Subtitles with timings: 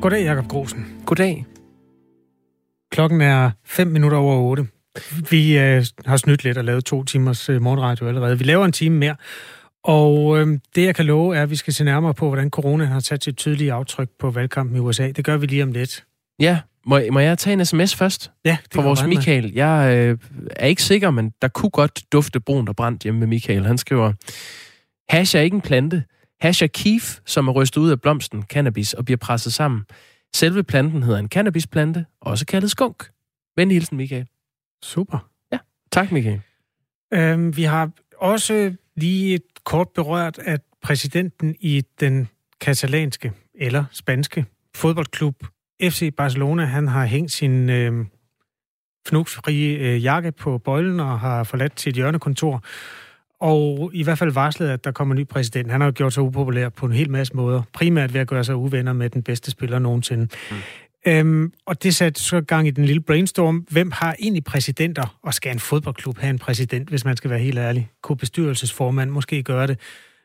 [0.00, 0.86] Goddag, Jakob Grosen.
[1.06, 1.46] Goddag.
[2.92, 4.66] Klokken er 5 minutter over 8.
[5.30, 8.38] Vi øh, har snydt lidt og lavet to timers øh, morgenradio allerede.
[8.38, 9.16] Vi laver en time mere.
[9.84, 12.84] Og øh, det, jeg kan love, er, at vi skal se nærmere på, hvordan corona
[12.84, 15.10] har sat sit tydelige aftryk på valgkampen i USA.
[15.10, 16.04] Det gør vi lige om lidt.
[16.38, 18.30] Ja, må, må jeg tage en sms først?
[18.44, 19.52] Ja, det For vores Michael.
[19.54, 20.18] Jeg øh,
[20.56, 23.66] er ikke sikker, men der kunne godt dufte brunt og brændt hjemme med Michael.
[23.66, 24.12] Han skriver,
[25.08, 26.04] hash er ikke en plante.
[26.40, 29.84] Hash er keef, som er rystet ud af blomsten, cannabis, og bliver presset sammen.
[30.34, 33.10] Selve planten hedder en cannabisplante, også kaldet skunk.
[33.56, 34.26] Venlig hilsen, Michael.
[34.82, 35.30] Super.
[35.52, 35.58] Ja,
[35.92, 36.40] tak, Michael.
[37.12, 42.28] Øhm, vi har også lige kort berørt, at præsidenten i den
[42.60, 45.44] katalanske eller spanske fodboldklub
[45.82, 48.06] FC Barcelona, han har hængt sin øh,
[49.08, 52.62] fnugsfrie øh, jakke på bøjlen og har forladt sit hjørnekontor.
[53.40, 55.70] Og i hvert fald varslet, at der kommer en ny præsident.
[55.70, 57.62] Han har jo gjort sig upopulær på en hel masse måder.
[57.72, 60.28] Primært ved at gøre sig uvenner med den bedste spiller nogensinde.
[60.50, 60.56] Mm.
[61.06, 63.66] Øhm, og det satte så gang i den lille brainstorm.
[63.70, 67.38] Hvem har egentlig præsidenter, og skal en fodboldklub have en præsident, hvis man skal være
[67.38, 67.90] helt ærlig?
[68.02, 69.78] Kunne bestyrelsesformand måske gøre det?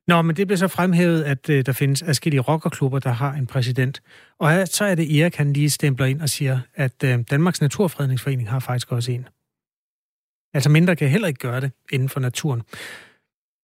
[0.08, 3.48] Nå, men det blev så fremhævet, at øh, der findes adskillige rockerklubber, der har en
[3.48, 4.02] præsident.
[4.40, 7.62] Og her, så er det Erik, han lige stempler ind og siger, at øh, Danmarks
[7.62, 9.28] Naturfredningsforening har faktisk også en.
[10.54, 12.62] Altså mindre kan heller ikke gøre det inden for naturen.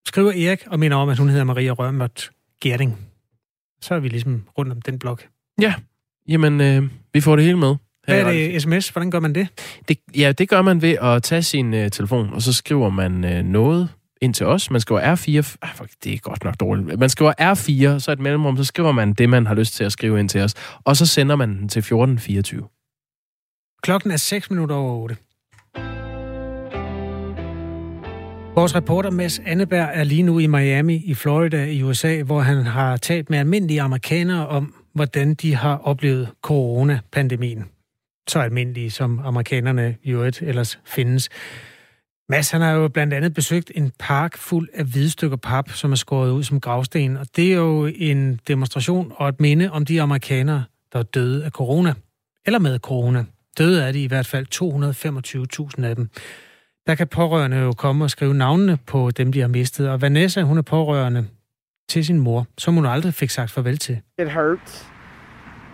[0.07, 2.97] Skriver Erik og mener om, at hun hedder Maria Rørmørt Gerding.
[3.81, 5.27] Så er vi ligesom rundt om den blok.
[5.61, 5.73] Ja,
[6.27, 7.75] jamen, øh, vi får det hele med.
[8.05, 8.89] Hvad er det sms?
[8.89, 9.47] Hvordan gør man det?
[9.87, 9.97] det?
[10.17, 13.43] Ja, det gør man ved at tage sin øh, telefon, og så skriver man øh,
[13.43, 13.89] noget
[14.21, 14.71] ind til os.
[14.71, 15.57] Man skriver R4.
[15.61, 16.99] Ah, fuck, det er godt nok dårligt.
[16.99, 19.91] Man skriver R4, så et mellemrum, så skriver man det, man har lyst til at
[19.91, 20.53] skrive ind til os.
[20.83, 22.67] Og så sender man den til 1424.
[23.83, 25.15] Klokken er 6 minutter over 8.
[28.55, 32.65] Vores reporter Mads Anneberg er lige nu i Miami i Florida i USA, hvor han
[32.65, 37.65] har talt med almindelige amerikanere om, hvordan de har oplevet coronapandemien.
[38.29, 41.29] Så almindelige som amerikanerne i øvrigt ellers findes.
[42.29, 45.91] Mads han har jo blandt andet besøgt en park fuld af hvide stykker pap, som
[45.91, 47.17] er skåret ud som gravsten.
[47.17, 51.45] Og det er jo en demonstration og et minde om de amerikanere, der er døde
[51.45, 51.93] af corona.
[52.45, 53.25] Eller med corona.
[53.57, 54.45] Døde er de i hvert fald
[55.77, 56.09] 225.000 af dem
[56.91, 59.89] der kan pårørende jo komme og skrive navnene på dem, de har mistet.
[59.89, 61.27] Og Vanessa, hun er pårørende
[61.89, 64.01] til sin mor, som hun aldrig fik sagt farvel til.
[64.19, 64.87] It hurts,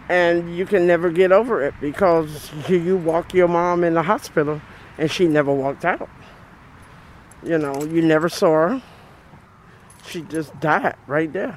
[0.09, 4.61] and you can never get over it because you walk your mom in the hospital,
[4.97, 6.09] and she never walked out.
[7.44, 8.79] You know, you never saw her.
[10.03, 11.53] She just died right there.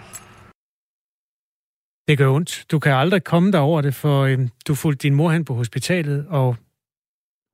[2.09, 2.65] Det gør ondt.
[2.70, 6.26] Du kan aldrig komme derover det, for øhm, du fulgte din mor hen på hospitalet,
[6.28, 6.56] og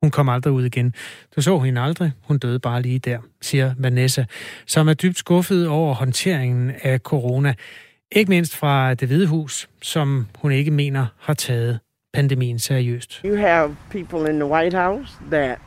[0.07, 0.95] hun kom aldrig ud igen.
[1.37, 2.13] Du så hende aldrig.
[2.23, 4.25] Hun døde bare lige der, siger Vanessa,
[4.67, 7.55] som er dybt skuffet over håndteringen af corona.
[8.13, 11.79] Ikke mindst fra det hvide hus, som hun ikke mener har taget
[12.15, 13.21] pandemien seriøst.
[13.25, 15.59] You have people in the White House that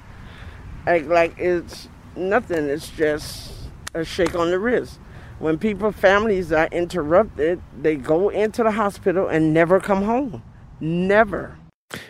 [0.88, 2.72] act like it's nothing.
[2.72, 3.53] It's just
[3.94, 5.01] a shake on the wrist.
[5.41, 10.41] When people, families are interrupted, they go into the hospital and never come home.
[10.79, 11.45] Never.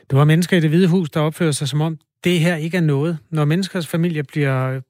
[0.09, 2.77] Det var mennesker i det hvide hus, der opfører sig som om, det her ikke
[2.77, 3.17] er noget.
[3.29, 4.81] Når menneskers familie bliver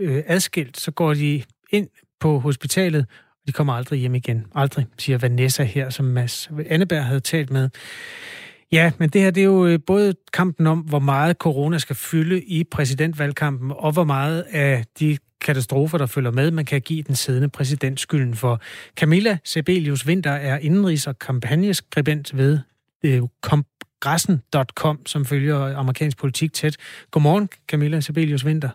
[0.00, 1.88] øh, adskilt, så går de ind
[2.20, 4.46] på hospitalet, og de kommer aldrig hjem igen.
[4.54, 7.68] Aldrig, siger Vanessa her, som Mads Anneberg havde talt med.
[8.72, 11.96] Ja, men det her det er jo øh, både kampen om, hvor meget corona skal
[11.96, 17.02] fylde i præsidentvalgkampen, og hvor meget af de katastrofer, der følger med, man kan give
[17.02, 18.60] den siddende præsident skylden for.
[18.96, 22.58] Camilla Sebelius Winter er indenrigs- og kampagneskribent ved
[23.04, 23.22] øh,
[24.00, 26.76] Græssen.com, som følger amerikansk politik tæt.
[27.10, 28.70] Godmorgen, Camilla Sibelius Winter.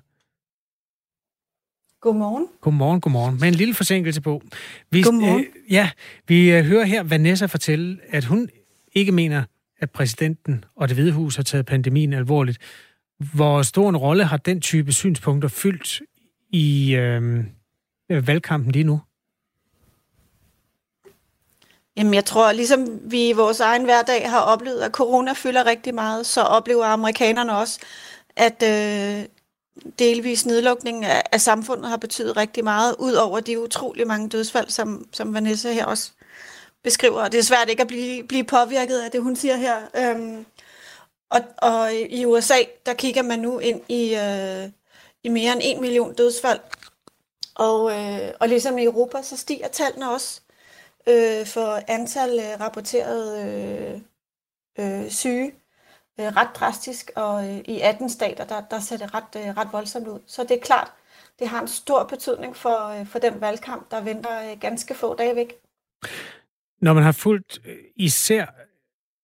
[2.02, 2.48] Godmorgen.
[2.62, 3.40] Godmorgen, godmorgen.
[3.40, 4.42] Med en lille forsinkelse på.
[4.92, 5.40] Vi, godmorgen.
[5.40, 5.90] Øh, ja,
[6.28, 8.50] vi øh, hører her Vanessa fortælle, at hun
[8.94, 9.44] ikke mener,
[9.80, 12.58] at præsidenten og det hvide hus har taget pandemien alvorligt.
[13.34, 16.02] Hvor stor en rolle har den type synspunkter fyldt
[16.50, 17.44] i øh,
[18.10, 19.02] valgkampen lige nu?
[21.98, 25.96] Jamen, jeg tror, ligesom vi i vores egen hverdag har oplevet, at corona fylder rigtig
[25.96, 27.80] meget, så oplever amerikanerne også,
[28.36, 29.26] at øh,
[30.00, 34.70] delvis nedlukningen af, af samfundet har betydet rigtig meget, ud over de utrolig mange dødsfald,
[34.70, 36.12] som, som Vanessa her også
[36.84, 37.22] beskriver.
[37.22, 39.82] Og det er svært ikke at blive, blive påvirket af det, hun siger her.
[39.98, 40.46] Øhm,
[41.30, 44.70] og, og i USA, der kigger man nu ind i, øh,
[45.24, 46.60] i mere end en million dødsfald.
[47.56, 50.42] Og, øh, og ligesom i Europa, så stiger tallene også
[51.10, 53.32] øh, for antal øh, rapporterede
[54.78, 55.52] øh, øh, syge
[56.20, 59.68] øh, ret drastisk, og øh, i 18 stater, der, der ser det ret, øh, ret
[59.72, 60.20] voldsomt ud.
[60.28, 60.92] Så det er klart,
[61.40, 65.16] det har en stor betydning for, øh, for den valgkamp, der venter øh, ganske få
[65.16, 65.54] dage væk.
[66.82, 68.46] Når man har fulgt øh, især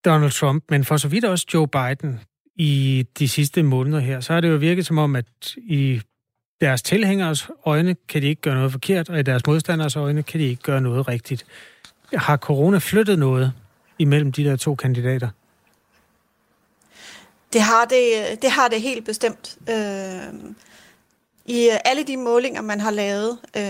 [0.06, 2.20] Donald Trump, men for så vidt også Joe Biden
[2.56, 6.02] i de sidste måneder her, så har det jo virket som om, at i
[6.62, 10.40] deres tilhængers øjne kan de ikke gøre noget forkert, og i deres modstanders øjne kan
[10.40, 11.46] de ikke gøre noget rigtigt.
[12.14, 13.54] Har corona flyttet noget
[14.00, 15.30] imellem de der to kandidater?
[17.54, 19.58] Det har det, det, har det helt bestemt.
[19.70, 20.34] Øh,
[21.46, 23.64] I alle de målinger, man har lavet, øh,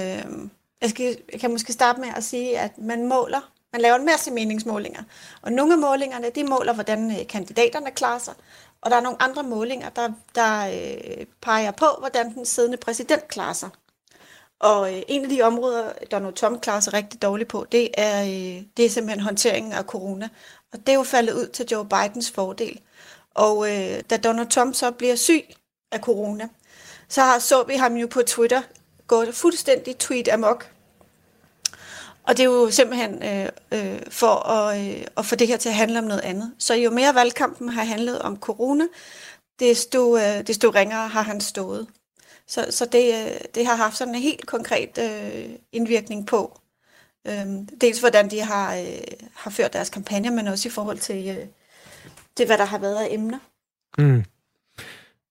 [0.82, 4.06] jeg, skal, jeg kan måske starte med at sige, at man måler, man laver en
[4.06, 5.04] masse meningsmålinger,
[5.42, 8.34] og nogle af målingerne, de måler, hvordan øh, kandidaterne klarer sig,
[8.82, 13.28] og der er nogle andre målinger, der, der øh, peger på, hvordan den siddende præsident
[13.28, 13.70] klarer sig.
[14.60, 18.24] Og øh, en af de områder, Donald Trump klarer sig rigtig dårligt på, det er,
[18.24, 20.30] øh, det er simpelthen håndteringen af corona.
[20.74, 22.80] Og det er jo faldet ud til Joe Bidens fordel.
[23.34, 25.46] Og øh, da Donald Trump så bliver syg
[25.92, 26.50] af corona,
[27.08, 28.62] så har, så vi ham jo på Twitter
[29.08, 30.72] gå fuldstændig tweet amok.
[32.30, 35.70] Og det er jo simpelthen øh, øh, for at, øh, at få det her til
[35.70, 36.54] at handle om noget andet.
[36.58, 38.84] Så jo mere valgkampen har handlet om corona,
[39.60, 41.88] desto, øh, desto ringere har han stået.
[42.48, 46.60] Så, så det, øh, det har haft sådan en helt konkret øh, indvirkning på,
[47.28, 47.46] øh,
[47.82, 49.02] dels hvordan de har, øh,
[49.34, 51.46] har ført deres kampagne, men også i forhold til, øh,
[52.38, 53.40] til hvad der har været af emner.
[53.98, 54.24] Mm.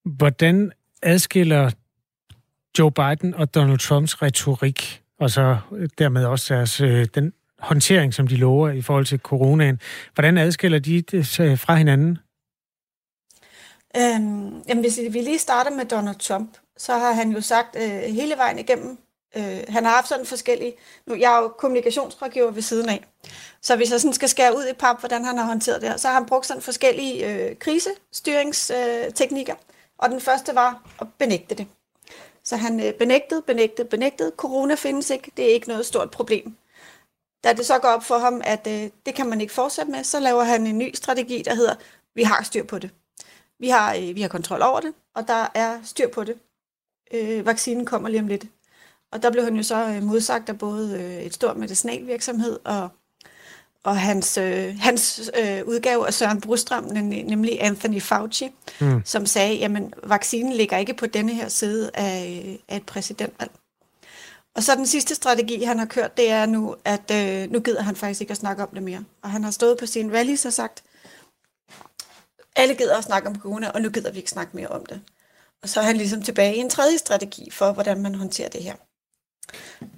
[0.04, 0.72] Hvordan
[1.02, 1.70] adskiller
[2.78, 8.14] Joe Biden og Donald Trumps retorik, og så øh, dermed også deres, øh, den håndtering,
[8.14, 9.80] som de lover i forhold til coronaen,
[10.14, 12.18] hvordan adskiller de øh, det øh, fra hinanden?
[13.96, 18.14] Øhm, jamen, hvis vi lige starter med Donald Trump, så har han jo sagt øh,
[18.14, 18.98] hele vejen igennem,
[19.36, 20.72] øh, han har haft sådan forskellige,
[21.06, 23.06] nu jeg er jo kommunikationsrådgiver ved siden af,
[23.62, 25.96] så hvis jeg sådan skal skære ud i pap, hvordan han har håndteret det her,
[25.96, 29.60] så har han brugt sådan forskellige øh, krisestyringsteknikker, øh,
[29.98, 31.66] og den første var at benægte det.
[32.48, 36.56] Så han øh, benægtede, benægtede, benægtede, corona findes ikke, det er ikke noget stort problem.
[37.44, 40.04] Da det så går op for ham, at øh, det kan man ikke fortsætte med,
[40.04, 41.74] så laver han en ny strategi, der hedder,
[42.14, 42.90] vi har styr på det.
[43.58, 46.38] Vi har, øh, vi har kontrol over det, og der er styr på det.
[47.12, 48.46] Øh, vaccinen kommer lige om lidt.
[49.12, 52.88] Og der blev han jo så øh, modsagt af både øh, et stort medicinalvirksomhed og,
[53.88, 58.50] og hans, øh, hans øh, udgave af Søren Brostrøm, nemlig Anthony Fauci,
[58.80, 59.02] mm.
[59.04, 63.50] som sagde, jamen vaccinen ligger ikke på denne her side af, af et præsidentvalg.
[64.56, 67.82] Og så den sidste strategi, han har kørt, det er nu, at øh, nu gider
[67.82, 69.04] han faktisk ikke at snakke om det mere.
[69.22, 70.82] Og han har stået på sin rallies og sagt,
[72.56, 75.00] alle gider at snakke om corona, og nu gider vi ikke snakke mere om det.
[75.62, 78.62] Og så er han ligesom tilbage i en tredje strategi for, hvordan man håndterer det
[78.62, 78.74] her.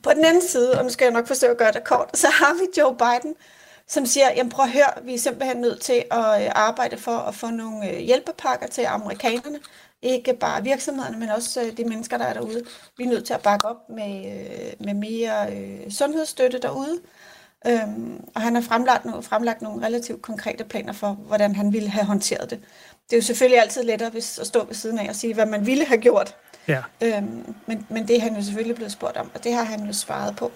[0.02, 2.28] På den anden side, og nu skal jeg nok forsøge at gøre det kort, så
[2.28, 3.34] har vi Joe Biden,
[3.90, 7.16] som siger, jamen prøv at høre, vi er simpelthen nødt til at øh, arbejde for
[7.16, 9.58] at få nogle øh, hjælpepakker til amerikanerne.
[10.02, 12.62] Ikke bare virksomhederne, men også øh, de mennesker, der er derude.
[12.98, 14.24] Vi er nødt til at bakke op med,
[14.80, 17.00] med mere øh, sundhedsstøtte derude.
[17.66, 21.88] Øhm, og han har fremlagt nogle, fremlagt nogle relativt konkrete planer for, hvordan han ville
[21.88, 22.58] have håndteret det.
[23.10, 25.46] Det er jo selvfølgelig altid lettere hvis at stå ved siden af og sige, hvad
[25.46, 26.36] man ville have gjort.
[26.68, 26.82] Ja.
[27.00, 29.86] Øhm, men, men det er han jo selvfølgelig blevet spurgt om, og det har han
[29.86, 30.52] jo svaret på.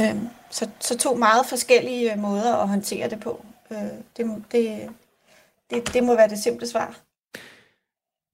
[0.00, 3.46] Øhm, så, så to meget forskellige øh, måder at håndtere det på.
[3.70, 3.78] Øh,
[4.16, 4.88] det, det,
[5.70, 7.00] det, det må være det simple svar.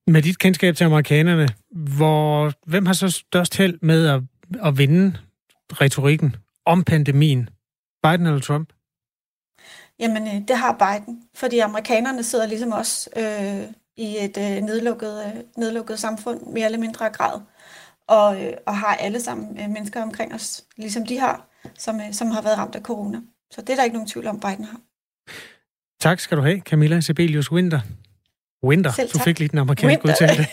[0.06, 4.22] Med dit kendskab til amerikanerne, hvor, hvem har så størst held med at,
[4.64, 5.18] at vinde
[5.72, 7.50] retorikken om pandemien?
[8.02, 8.72] Biden eller Trump?
[9.98, 13.62] Jamen, øh, det har Biden, fordi amerikanerne sidder ligesom os øh,
[13.96, 17.40] i et øh, nedlukket, øh, nedlukket samfund, mere eller mindre grad,
[18.06, 22.12] og, øh, og har alle sammen øh, mennesker omkring os, ligesom de har, som, øh,
[22.12, 23.20] som har været ramt af corona.
[23.50, 24.80] Så det er der ikke nogen tvivl om, Biden har.
[26.00, 27.80] Tak skal du have, Camilla Sibelius Winter.
[28.64, 29.20] Winter, Selv tak.
[29.20, 30.32] du fik lige den amerikanske udtale.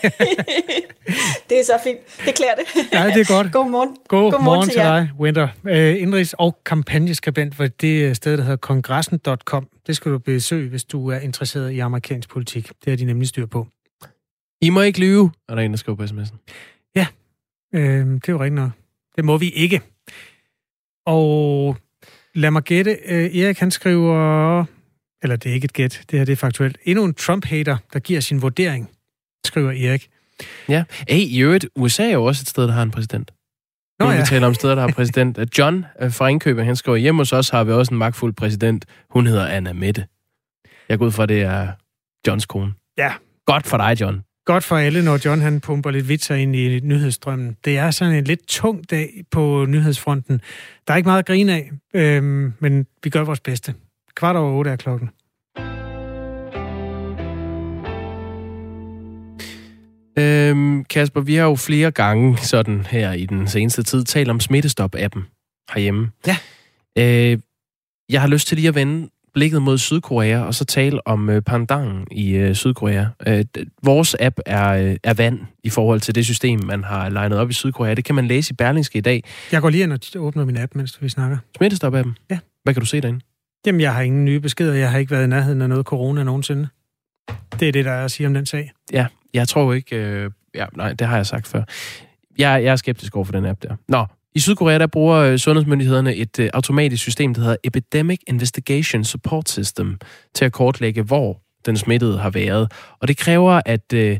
[1.48, 1.98] det er så fint.
[2.24, 2.92] Det klæder det.
[2.92, 3.52] ja, det er godt.
[3.52, 3.96] God morgen.
[4.08, 5.48] God, God morgen til, til dig, Winter.
[5.64, 9.68] Uh, indrigs- og kampagneskribent for det sted, der hedder kongressen.com.
[9.86, 12.68] Det skal du besøge, hvis du er interesseret i amerikansk politik.
[12.84, 13.66] Det har de nemlig styr på.
[14.60, 16.36] I må ikke lyve, er der en, der skriver på sms'en.
[16.96, 17.06] Ja,
[17.74, 18.72] uh, det er jo rigtigt noget.
[19.16, 19.80] Det må vi ikke.
[21.08, 21.76] Og
[22.34, 22.98] lad mig gætte.
[23.08, 24.64] Uh, Erik, han skriver...
[25.22, 26.78] Eller det er ikke et gæt, det her det er faktuelt.
[26.84, 28.90] Endnu en Trump-hater, der giver sin vurdering,
[29.44, 30.08] skriver Erik.
[30.68, 30.84] Ja.
[31.08, 33.30] Hey, i øvrigt, USA er jo også et sted, der har en præsident.
[33.98, 34.16] Nå, ja.
[34.20, 35.58] vi taler om steder, der har præsident.
[35.58, 38.84] John øh, fra Indkøbing, han skriver, hjemme hos os har vi også en magtfuld præsident.
[39.10, 40.06] Hun hedder Anna Mette.
[40.88, 41.72] Jeg går ud fra, det er
[42.26, 42.72] Johns kone.
[42.98, 43.12] Ja.
[43.46, 44.22] Godt for dig, John.
[44.48, 47.56] Godt for alle, når John han pumper lidt vitser ind i nyhedsstrømmen.
[47.64, 50.40] Det er sådan en lidt tung dag på nyhedsfronten.
[50.86, 53.74] Der er ikke meget at grine af, øhm, men vi gør vores bedste.
[54.14, 55.10] Kvart over otte er klokken.
[60.18, 64.40] Øhm, Kasper, vi har jo flere gange sådan her i den seneste tid talt om
[64.40, 65.22] Smittestop-appen
[65.74, 66.10] herhjemme.
[66.26, 66.36] Ja.
[66.98, 67.38] Øh,
[68.08, 71.42] jeg har lyst til lige at vende blikket mod Sydkorea, og så tale om øh,
[71.42, 73.04] pandangen i øh, Sydkorea.
[73.26, 73.44] Øh,
[73.82, 77.50] vores app er, øh, er vand i forhold til det system, man har legnet op
[77.50, 77.94] i Sydkorea.
[77.94, 79.24] Det kan man læse i Berlingske i dag.
[79.52, 81.38] Jeg går lige ind og åbner min app, mens vi snakker.
[81.58, 82.14] Smittestop-appen?
[82.30, 82.38] Ja.
[82.64, 83.20] Hvad kan du se derinde?
[83.66, 84.74] Jamen, jeg har ingen nye beskeder.
[84.74, 86.68] Jeg har ikke været i nærheden af noget corona nogensinde.
[87.60, 88.72] Det er det, der er at sige om den sag.
[88.92, 89.96] Ja, jeg tror ikke...
[89.96, 91.62] Øh, ja, nej, det har jeg sagt før.
[92.38, 93.76] Jeg, jeg er skeptisk over for den app der.
[93.88, 99.04] Nå, i Sydkorea der bruger øh, sundhedsmyndighederne et øh, automatisk system, der hedder Epidemic Investigation
[99.04, 99.98] Support System,
[100.34, 102.72] til at kortlægge, hvor den smittede har været.
[103.00, 104.18] Og det kræver, at øh,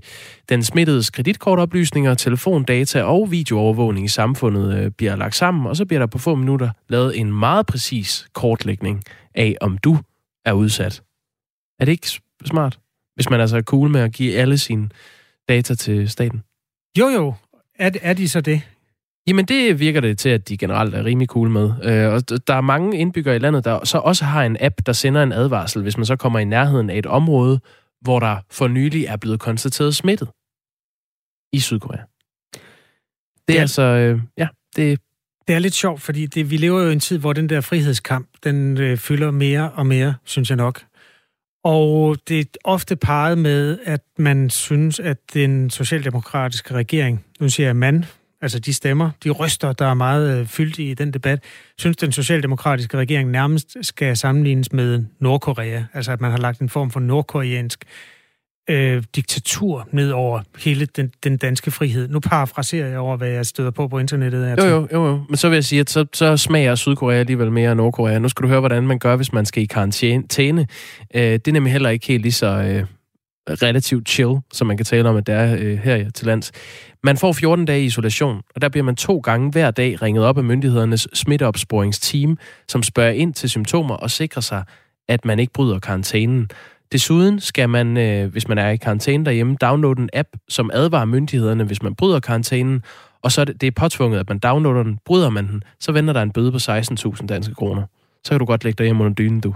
[0.49, 5.99] den smittedes kreditkortoplysninger, telefondata og videoovervågning i samfundet øh, bliver lagt sammen, og så bliver
[5.99, 9.99] der på få minutter lavet en meget præcis kortlægning af, om du
[10.45, 11.03] er udsat.
[11.81, 12.09] Er det ikke
[12.45, 12.79] smart,
[13.15, 14.89] hvis man altså er cool med at give alle sine
[15.49, 16.43] data til staten?
[16.99, 17.35] Jo, jo.
[17.79, 18.63] Er, er de så det?
[19.29, 21.73] Jamen, det virker det til, at de generelt er rimelig cool med.
[21.83, 24.93] Øh, og der er mange indbyggere i landet, der så også har en app, der
[24.93, 27.61] sender en advarsel, hvis man så kommer i nærheden af et område,
[28.01, 30.29] hvor der for nylig er blevet konstateret smittet
[31.53, 32.03] i Sydkorea.
[33.49, 33.61] Det er ja.
[33.61, 35.01] altså, øh, ja, det...
[35.49, 37.61] Det er lidt sjovt, fordi det, vi lever jo i en tid, hvor den der
[37.61, 40.85] frihedskamp, den øh, fylder mere og mere, synes jeg nok.
[41.65, 47.67] Og det er ofte peget med, at man synes, at den socialdemokratiske regering, nu siger
[47.67, 48.05] jeg mand,
[48.43, 51.43] altså de stemmer, de ryster, der er meget øh, fyldt i den debat,
[51.79, 55.83] synes den socialdemokratiske regering nærmest skal sammenlignes med Nordkorea.
[55.95, 57.85] Altså at man har lagt en form for nordkoreansk
[58.71, 62.09] øh, diktatur ned over hele den, den danske frihed.
[62.09, 64.59] Nu parafraserer jeg over, hvad jeg støder på på internettet.
[64.59, 65.21] Jo, jo, jo, jo.
[65.29, 68.19] Men så vil jeg sige, at så, så smager Sydkorea alligevel mere end Nordkorea.
[68.19, 70.67] Nu skal du høre, hvordan man gør, hvis man skal i karantæne.
[71.15, 72.85] Øh, det er nemlig heller ikke helt lige så øh,
[73.49, 76.53] relativt chill, som man kan tale om, at det er øh, her til lands.
[77.03, 80.25] Man får 14 dage i isolation, og der bliver man to gange hver dag ringet
[80.25, 82.39] op af myndighedernes smitteopsporingsteam,
[82.69, 84.65] som spørger ind til symptomer og sikrer sig,
[85.09, 86.51] at man ikke bryder karantænen.
[86.93, 91.05] Desuden skal man, øh, hvis man er i karantæne derhjemme, downloade en app, som advarer
[91.05, 92.83] myndighederne, hvis man bryder karantænen,
[93.23, 94.99] og så er det, det er påtvunget, at man downloader den.
[95.05, 97.83] Bryder man den, så vender der en bøde på 16.000 danske kroner.
[98.25, 99.55] Så kan du godt lægge dig hjem under dynen, du.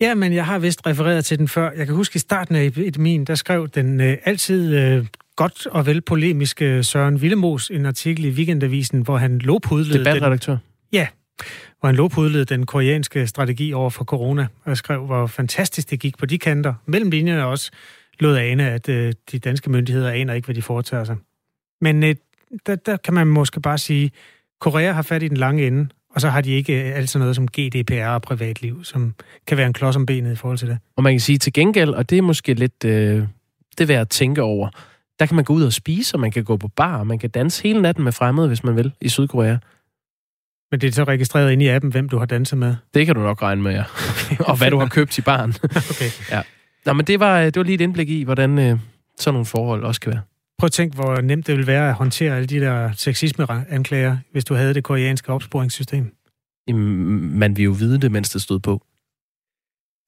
[0.00, 1.70] Ja, men jeg har vist refereret til den før.
[1.76, 5.86] Jeg kan huske i starten af epidemien, der skrev den øh, altid øh, godt og
[5.86, 9.98] vel polemiske Søren Villemos en artikel i Weekendavisen, hvor han lovpudlede...
[9.98, 10.52] Debatredaktør?
[10.52, 10.60] Den,
[10.92, 11.06] ja,
[11.80, 16.18] hvor han lovpudlede den koreanske strategi over for corona, og skrev, hvor fantastisk det gik
[16.18, 16.74] på de kanter.
[16.86, 17.70] Mellem linjerne også
[18.20, 21.16] lod ane, at øh, de danske myndigheder aner ikke, hvad de foretager sig.
[21.80, 22.14] Men øh,
[22.66, 24.10] der, der kan man måske bare sige,
[24.60, 25.88] Korea har fat i den lange ende,
[26.18, 29.14] og så har de ikke øh, alt sådan noget som GDPR og privatliv, som
[29.46, 30.78] kan være en klods om benet i forhold til det.
[30.96, 33.22] Og man kan sige til gengæld, og det er måske lidt øh,
[33.78, 34.68] det værd at tænke over,
[35.18, 37.18] der kan man gå ud og spise, og man kan gå på bar, og man
[37.18, 39.56] kan danse hele natten med fremmede, hvis man vil, i Sydkorea.
[40.70, 42.76] Men det er så registreret inde i appen, hvem du har danset med?
[42.94, 43.84] Det kan du nok regne med, ja.
[44.50, 45.54] og hvad du har købt i baren.
[45.90, 46.10] okay.
[46.30, 46.42] ja.
[46.86, 48.78] Nå, men det var, det var lige et indblik i, hvordan øh,
[49.18, 50.22] sådan nogle forhold også kan være.
[50.58, 54.44] Prøv at tænke, hvor nemt det ville være at håndtere alle de der sexisme-anklager, hvis
[54.44, 56.14] du havde det koreanske opsporingssystem.
[56.68, 58.82] Jamen, man vil jo vide det, mens det stod på.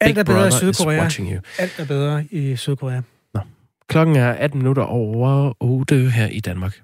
[0.01, 1.09] Alt er bedre i Sydkorea.
[1.59, 3.01] Alt er bedre i Sydkorea.
[3.35, 3.41] Nå.
[3.89, 6.83] Klokken er 18 minutter over 8 her i Danmark.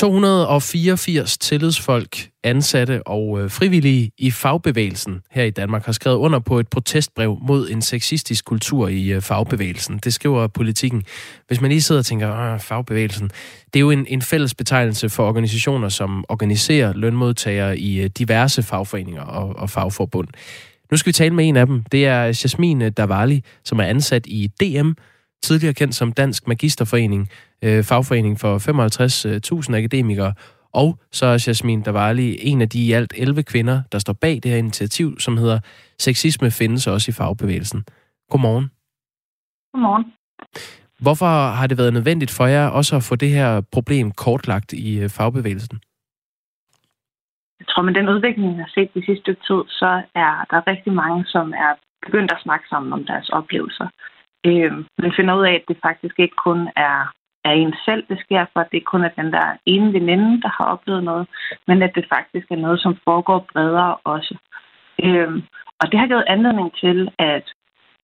[0.00, 6.58] 284 tillidsfolk, ansatte og øh, frivillige i fagbevægelsen her i Danmark har skrevet under på
[6.58, 9.98] et protestbrev mod en sexistisk kultur i øh, fagbevægelsen.
[10.04, 11.04] Det skriver politikken.
[11.46, 13.30] Hvis man lige sidder og tænker, fagbevægelsen,
[13.66, 18.62] det er jo en, en fælles betegnelse for organisationer, som organiserer lønmodtagere i øh, diverse
[18.62, 20.28] fagforeninger og, og fagforbund.
[20.90, 21.84] Nu skal vi tale med en af dem.
[21.92, 24.90] Det er Jasmine Davali, som er ansat i DM,
[25.42, 27.28] tidligere kendt som Dansk Magisterforening,
[27.64, 30.34] øh, fagforening for 55.000 akademikere,
[30.72, 34.34] og så er Jasmin Davali en af de i alt 11 kvinder, der står bag
[34.42, 35.60] det her initiativ, som hedder
[35.98, 37.84] Sexisme findes også i fagbevægelsen.
[38.30, 38.70] Godmorgen.
[39.72, 40.04] Godmorgen.
[41.00, 44.98] Hvorfor har det været nødvendigt for jer også at få det her problem kortlagt i
[44.98, 45.80] øh, fagbevægelsen?
[47.60, 50.66] Jeg tror, med den udvikling, jeg har set de sidste stykke tid, så er der
[50.72, 51.72] rigtig mange, som er
[52.06, 53.88] begyndt at snakke sammen om deres oplevelser.
[54.46, 56.96] Øh, man finder ud af, at det faktisk ikke kun er,
[57.44, 60.48] er en selv, det sker for, at det kun er den der ene veninde, der
[60.48, 61.26] har oplevet noget,
[61.66, 64.34] men at det faktisk er noget, som foregår bredere også.
[65.04, 65.42] Øh,
[65.80, 67.44] og det har givet anledning til, at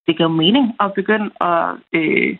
[0.07, 2.37] det giver mening at begynde at øh,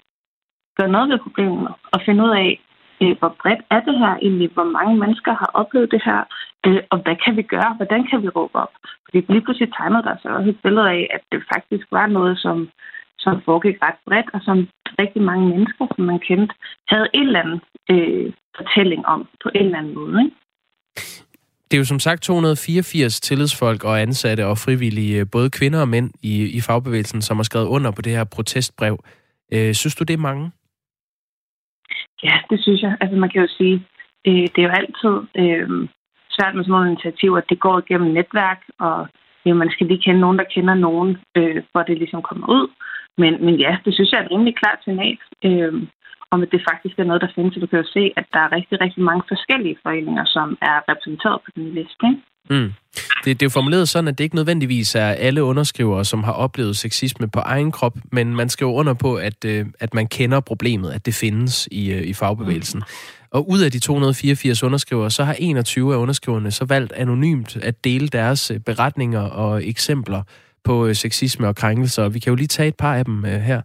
[0.77, 2.61] gøre noget ved problemet og finde ud af,
[3.03, 6.21] øh, hvor bredt er det her egentlig, hvor mange mennesker har oplevet det her,
[6.67, 8.75] øh, og hvad kan vi gøre, hvordan kan vi råbe op?
[9.05, 12.39] Fordi lige pludselig tegnede der sig også et billede af, at det faktisk var noget,
[12.39, 12.69] som
[13.27, 14.57] som foregik ret bredt, og som
[15.03, 16.55] rigtig mange mennesker, som man kendte,
[16.93, 17.61] havde en eller anden
[17.93, 20.17] øh, fortælling om på en eller anden måde.
[20.25, 20.37] Ikke?
[21.67, 26.11] Det er jo som sagt 284 tillidsfolk og ansatte og frivillige, både kvinder og mænd
[26.23, 28.95] i, i fagbevægelsen, som har skrevet under på det her protestbrev.
[29.55, 30.51] Øh, synes du, det er mange?
[32.23, 32.97] Ja, det synes jeg.
[33.01, 33.77] Altså man kan jo sige,
[34.27, 35.69] øh, det er jo altid øh,
[36.35, 39.09] svært med sådan nogle initiativer, at det går igennem netværk, og
[39.47, 42.67] øh, man skal lige kende nogen, der kender nogen, øh, for det ligesom kommer ud.
[43.19, 45.19] Men, men ja, det synes jeg er et rimelig klart signal.
[45.45, 45.73] Øh,
[46.31, 47.55] om at det faktisk er noget, der findes.
[47.61, 51.39] du kan jo se, at der er rigtig, rigtig mange forskellige foreninger, som er repræsenteret
[51.45, 52.03] på den liste.
[52.11, 52.23] Ikke?
[52.51, 52.73] Mm.
[53.25, 56.33] Det, det er jo formuleret sådan, at det ikke nødvendigvis er alle underskrivere, som har
[56.33, 60.41] oplevet sexisme på egen krop, men man skriver under på, at, øh, at man kender
[60.41, 62.83] problemet, at det findes i, øh, i fagbevægelsen.
[63.31, 67.85] Og ud af de 284 underskrivere, så har 21 af underskriverne så valgt anonymt at
[67.85, 70.23] dele deres øh, beretninger og eksempler
[70.67, 72.09] på øh, sexisme og krænkelser.
[72.09, 73.63] Vi kan jo lige tage et par af dem øh, her.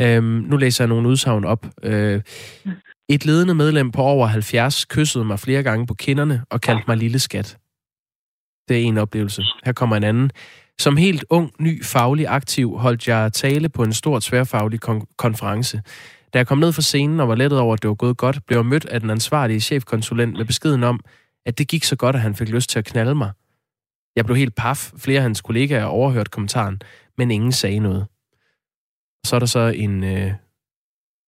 [0.00, 1.66] Øhm, nu læser jeg nogle udsagn op.
[1.82, 2.20] Øh,
[3.08, 6.96] et ledende medlem på over 70 kyssede mig flere gange på kinderne og kaldte mig
[6.96, 7.58] lille skat.
[8.68, 9.42] Det er en oplevelse.
[9.64, 10.30] Her kommer en anden.
[10.78, 15.82] Som helt ung, ny, faglig aktiv holdt jeg tale på en stor tværfaglig kon- konference.
[16.34, 18.38] Da jeg kom ned fra scenen og var lettet over, at det var gået godt,
[18.46, 21.00] blev jeg mødt af den ansvarlige chefkonsulent med beskeden om,
[21.46, 23.30] at det gik så godt, at han fik lyst til at knalde mig.
[24.16, 24.92] Jeg blev helt paf.
[24.96, 26.80] Flere af hans kollegaer overhørte kommentaren,
[27.18, 28.06] men ingen sagde noget.
[29.26, 30.32] Så er der så en, øh,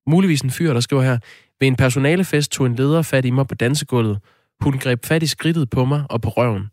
[0.06, 1.18] muligvis en fyr, der skriver her,
[1.60, 4.18] ved en personalefest tog en leder fat i mig på dansegulvet.
[4.60, 6.70] Hun greb fat i skridtet på mig og på røven.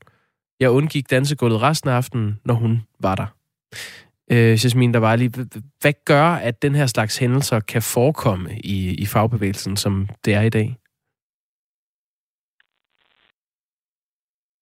[0.59, 3.25] Jeg undgik dansegulvet resten af aftenen, når hun var der.
[4.31, 5.31] Øh, Jasmin, der var lige,
[5.81, 10.41] hvad gør, at den her slags hændelser kan forekomme i, i fagbevægelsen, som det er
[10.41, 10.77] i dag?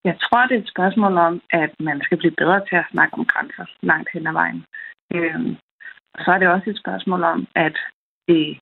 [0.04, 3.14] Jeg tror, det er et spørgsmål om, at man skal blive bedre til at snakke
[3.14, 4.64] om grænser langt hen ad vejen.
[5.14, 5.56] Øh,
[6.14, 7.76] og så er det også et spørgsmål om, at
[8.28, 8.60] det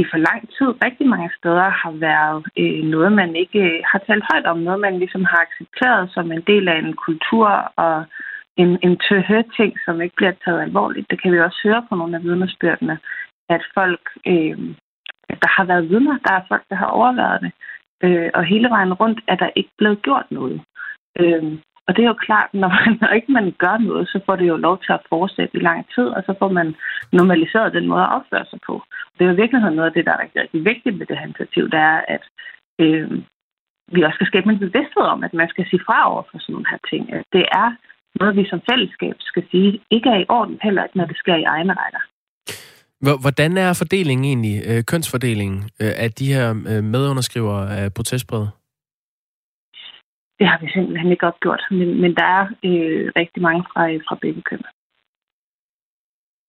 [0.00, 3.98] i for lang tid rigtig mange steder har været øh, noget, man ikke øh, har
[3.98, 4.58] talt højt om.
[4.58, 7.48] Noget, man ligesom har accepteret som en del af en kultur
[7.84, 8.04] og
[8.56, 11.10] en, en tøhø-ting, som ikke bliver taget alvorligt.
[11.10, 12.98] Det kan vi også høre på nogle af vidnesbyrdene,
[13.48, 14.58] at folk, øh,
[15.32, 17.52] at der har været vidner, der er folk, der har overværet det.
[18.04, 20.60] Øh, og hele vejen rundt er der ikke blevet gjort noget.
[21.20, 24.36] Øh, og det er jo klart, når, man, når ikke man gør noget, så får
[24.36, 26.74] det jo lov til at fortsætte i lang tid, og så får man
[27.12, 28.82] normaliseret den måde at opføre sig på.
[29.14, 31.24] Det er jo virkeligheden noget af det, der er rigtig, rigtig vigtigt med det her
[31.24, 32.24] initiativ, det er, at
[32.80, 33.10] øh,
[33.94, 36.52] vi også skal skabe en bevidsthed om, at man skal sige fra over for sådan
[36.52, 37.12] nogle her ting.
[37.12, 37.68] At det er
[38.20, 41.36] noget, vi som fællesskab skal sige, ikke er i orden heller ikke, når det sker
[41.36, 42.02] i egne rækker.
[43.00, 48.50] Hvordan er fordelingen egentlig, øh, kønsfordelingen øh, af de her medunderskrivere af protestbrevet?
[50.38, 51.62] det har vi simpelthen ikke opgjort.
[51.70, 54.62] Men, men der er øh, rigtig mange fra, fra begge køn.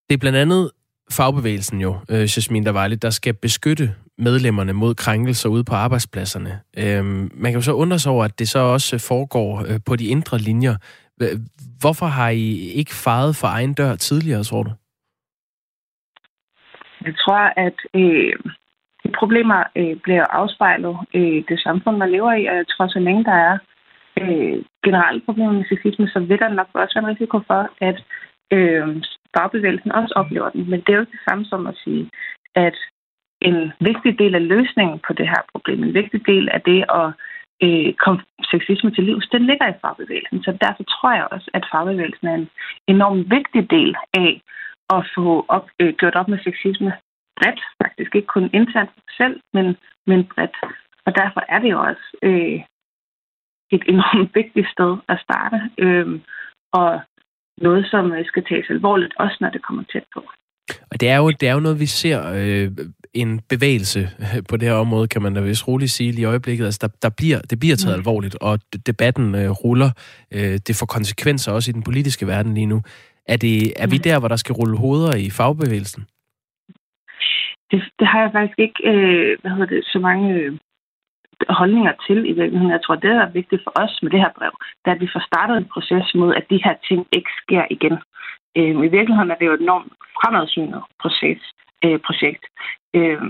[0.09, 0.71] Det er blandt andet
[1.12, 6.59] fagbevægelsen jo, øh, Jasmin Davali, der skal beskytte medlemmerne mod krænkelser ude på arbejdspladserne.
[6.77, 7.05] Øh,
[7.43, 10.05] man kan jo så undre sig over, at det så også foregår øh, på de
[10.05, 10.75] indre linjer.
[11.79, 14.71] Hvorfor har I ikke faret for egen dør tidligere, tror du?
[17.05, 18.35] Jeg tror, at øh,
[19.03, 22.67] de problemer øh, bliver afspejlet øh, i øh, det samfund, man lever i, og jeg
[22.67, 23.57] tror, så længe der er
[24.21, 27.97] øh, generelle problemer med sexisme, så vil der nok også være en risiko for, at
[28.51, 28.88] øh,
[29.38, 30.69] fagbevægelsen også oplever den.
[30.69, 32.09] Men det er jo det samme som at sige,
[32.55, 32.77] at
[33.41, 37.07] en vigtig del af løsningen på det her problem, en vigtig del af det at
[37.63, 40.43] øh, komme sexisme til livs, den ligger i fagbevægelsen.
[40.43, 42.49] Så derfor tror jeg også, at fagbevægelsen er en
[42.88, 44.41] enormt vigtig del af
[44.95, 46.91] at få op, øh, gjort op med sexisme
[47.38, 49.65] bredt, faktisk ikke kun internt selv, men,
[50.08, 50.56] men bredt.
[51.06, 52.60] Og derfor er det jo også øh,
[53.75, 56.19] et enormt vigtigt sted at starte, øh,
[56.73, 57.02] og
[57.58, 60.21] noget, som skal tages alvorligt, også når det kommer tæt på.
[60.91, 62.71] Og det er jo, det er jo noget, vi ser øh,
[63.13, 64.10] en bevægelse
[64.49, 66.65] på det her område, kan man da vist roligt sige lige i øjeblikket.
[66.65, 67.99] Altså, der, der bliver, det bliver taget mm.
[67.99, 69.91] alvorligt, og debatten øh, ruller.
[70.32, 72.82] Øh, det får konsekvenser også i den politiske verden lige nu.
[73.33, 74.05] Er, det, er vi mm.
[74.07, 76.03] der, hvor der skal rulle hoveder i fagbevægelsen?
[77.71, 80.51] Det, det har jeg faktisk ikke øh, hvad hedder det, så mange øh,
[81.49, 82.71] holdninger til i virkeligheden.
[82.77, 85.13] Jeg tror, det, er vigtigt for os med det her brev, det er, at vi
[85.13, 87.97] får startet en proces mod, at de her ting ikke sker igen.
[88.57, 91.41] Øh, I virkeligheden er det jo et enormt fremadsynet proces,
[91.85, 92.43] øh, projekt.
[92.97, 93.21] Øh,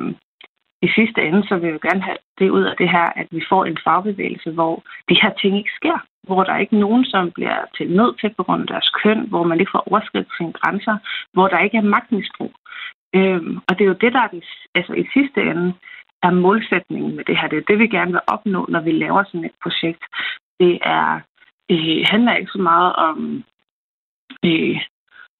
[0.81, 3.41] i sidste ende, så vil vi gerne have det ud af det her, at vi
[3.49, 5.97] får en fagbevægelse, hvor de her ting ikke sker.
[6.23, 9.21] Hvor der er ikke nogen, som bliver til nød til på grund af deres køn,
[9.29, 10.97] hvor man ikke får overskridt sine grænser,
[11.33, 12.53] hvor der ikke er magtmisbrug.
[13.15, 14.43] Øhm, og det er jo det, der er den,
[14.75, 15.73] altså i sidste ende
[16.23, 17.47] er målsætningen med det her.
[17.47, 20.03] Det er det, vi gerne vil opnå, når vi laver sådan et projekt.
[20.59, 21.19] Det er,
[21.71, 23.43] øh, handler ikke så meget om,
[24.45, 24.81] øh,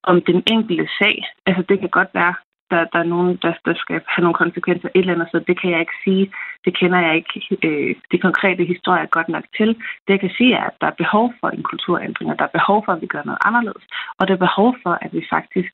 [0.04, 1.26] om den enkelte sag.
[1.46, 2.34] Altså det kan godt være,
[2.72, 5.42] der, der er nogen, der, der skal have nogle konsekvenser et eller andet sted.
[5.42, 6.32] Det kan jeg ikke sige.
[6.66, 9.70] Det kender jeg ikke øh, de konkrete historier godt nok til.
[10.06, 12.58] Det jeg kan sige er, at der er behov for en kulturændring, og der er
[12.60, 13.86] behov for, at vi gør noget anderledes.
[14.20, 15.74] Og der er behov for, at vi faktisk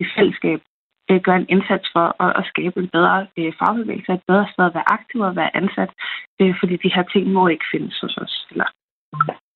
[0.00, 0.60] i fællesskab
[1.10, 4.64] øh, gør en indsats for at, at skabe en bedre øh, fagbevægelse, et bedre sted
[4.64, 5.90] at være aktiv og være ansat,
[6.40, 8.46] øh, fordi de her ting må ikke findes hos os.
[8.50, 8.68] Eller,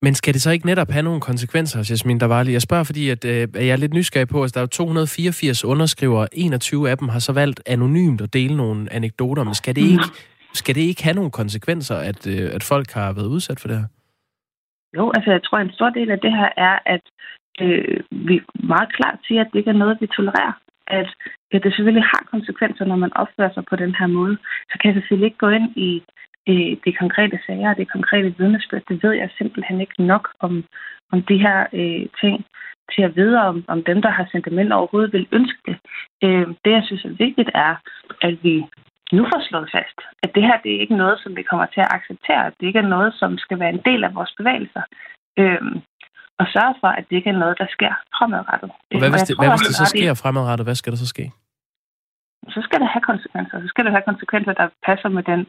[0.02, 2.52] men skal det så ikke netop have nogle konsekvenser, Jasmin Davali?
[2.52, 6.26] Jeg spørger, fordi at, øh, jeg er lidt nysgerrig på, at der er 284 underskrivere,
[6.32, 10.08] 21 af dem har så valgt anonymt at dele nogle anekdoter, men skal det ikke,
[10.52, 13.76] skal det ikke have nogle konsekvenser, at, øh, at folk har været udsat for det
[13.78, 13.88] her?
[14.96, 17.04] Jo, altså jeg tror, en stor del af det her er, at
[17.60, 18.40] øh, vi
[18.72, 20.52] meget klart siger, at det ikke er noget, vi tolererer.
[20.86, 21.08] At,
[21.52, 24.36] at det selvfølgelig har konsekvenser, når man opfører sig på den her måde.
[24.70, 26.02] Så kan jeg selvfølgelig ikke gå ind i
[26.48, 28.82] øh, de konkrete sager og det konkrete vidnesbyrd.
[28.88, 30.64] Det ved jeg simpelthen ikke nok om,
[31.12, 32.36] om de her øh, ting
[32.94, 35.76] til at vide, om, om dem, der har sendt dem ind overhovedet vil ønske det.
[36.24, 37.74] Øh, det, jeg synes er vigtigt, er,
[38.22, 38.54] at vi
[39.12, 41.80] nu får slået fast, at det her det er ikke noget, som vi kommer til
[41.80, 42.52] at acceptere.
[42.60, 44.82] Det ikke er noget, som skal være en del af vores bevægelser.
[45.38, 45.62] Øh,
[46.40, 48.70] og sørge for, at det ikke er noget, der sker fremadrettet.
[48.94, 50.66] Og hvad hvis jeg det, tror hvad hvis det så at sker fremadrettet?
[50.66, 51.24] Hvad skal der så ske?
[52.54, 53.56] Så skal det have konsekvenser.
[53.64, 55.40] Så skal det have konsekvenser, der passer med den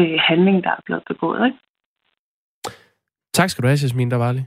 [0.00, 1.46] øh, handling, der er blevet begået.
[1.46, 1.58] Ikke?
[3.34, 4.42] Tak skal du have, Jasmin Davali.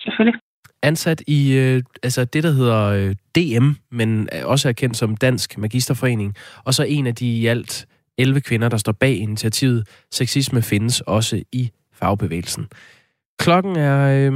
[0.00, 0.40] Selvfølgelig.
[0.82, 5.16] ansat i øh, altså det, der hedder øh, DM, men er også er kendt som
[5.16, 7.86] Dansk Magisterforening, og så en af de i alt
[8.18, 9.88] 11 kvinder, der står bag initiativet.
[10.10, 12.68] Sexisme findes også i fagbevægelsen.
[13.38, 14.32] Klokken er øh,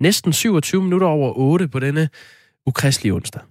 [0.00, 2.08] næsten 27 minutter over 8 på denne
[2.66, 3.42] ukristelige onsdag.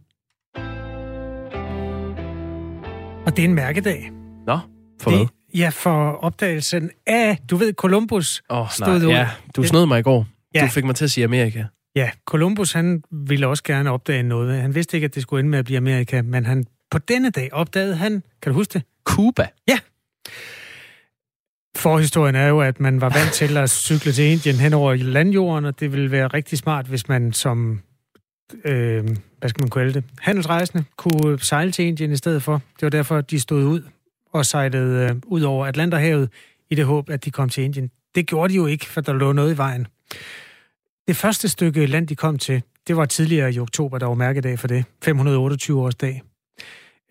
[3.26, 4.12] Og det er en mærkedag.
[4.45, 4.60] Nå,
[5.02, 5.42] for det, hvad?
[5.55, 9.11] Ja, for opdagelsen af, du ved, Columbus oh, stod nej, ud.
[9.11, 10.27] ja, du snød mig i går.
[10.55, 10.61] Ja.
[10.61, 11.63] Du fik mig til at sige Amerika.
[11.95, 14.61] Ja, Columbus han ville også gerne opdage noget.
[14.61, 17.29] Han vidste ikke, at det skulle ende med at blive Amerika, men han på denne
[17.29, 18.83] dag opdagede han, kan du huske det?
[19.03, 19.47] Cuba.
[21.83, 25.65] Forhistorien er jo, at man var vant til at cykle til Indien hen over landjorden,
[25.65, 27.81] og det ville være rigtig smart, hvis man som,
[28.65, 29.03] øh,
[29.39, 32.53] hvad skal man kalde det, handelsrejsende kunne sejle til Indien i stedet for.
[32.53, 33.81] Det var derfor, de stod ud
[34.33, 36.29] og sejlede øh, ud over Atlanterhavet
[36.69, 37.91] i det håb, at de kom til Indien.
[38.15, 39.87] Det gjorde de jo ikke, for der lå noget i vejen.
[41.07, 44.59] Det første stykke land, de kom til, det var tidligere i oktober, der var mærkedag
[44.59, 44.85] for det.
[45.03, 46.21] 528 års dag.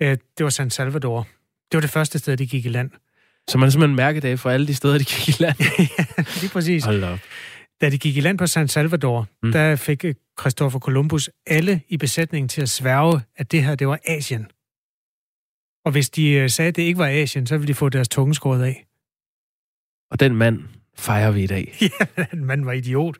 [0.03, 0.09] Øh,
[0.39, 1.27] det var San Salvador.
[1.73, 2.91] Det var det første sted, de gik i land.
[3.49, 5.57] Så man er simpelthen en mærkedag for alle de steder, de gik i land.
[6.41, 6.85] Lige præcis.
[6.85, 7.19] Hold da op.
[7.81, 9.47] Da de gik i land på San Salvador, Mm.
[9.47, 9.53] mm.
[9.53, 13.89] der fik øh, Christopher Columbus alle i besætningen til at sværge, at det her, det
[13.89, 14.47] var Asien.
[15.85, 18.09] Og hvis de øh, sagde, at det ikke var Asien, så ville de få deres
[18.09, 18.87] tunge skåret af.
[20.11, 20.61] Og den mand
[20.97, 21.75] fejrer vi i dag.
[22.19, 23.17] ja, manden var idiot.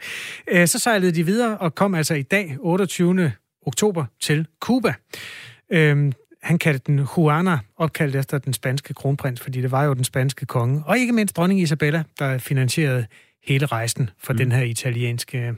[0.49, 3.33] Øh, Så sejlede de videre og kom altså i dag, 28.
[3.67, 4.95] oktober, til Cuba.
[5.71, 10.05] Øhm, Han kaldte den Juana, opkaldt efter den spanske kronprins, fordi det var jo den
[10.05, 10.83] spanske konge.
[10.87, 13.07] Og ikke mindst dronning Isabella, der finansierede
[13.45, 14.37] hele rejsen for mm.
[14.37, 15.55] den her italienske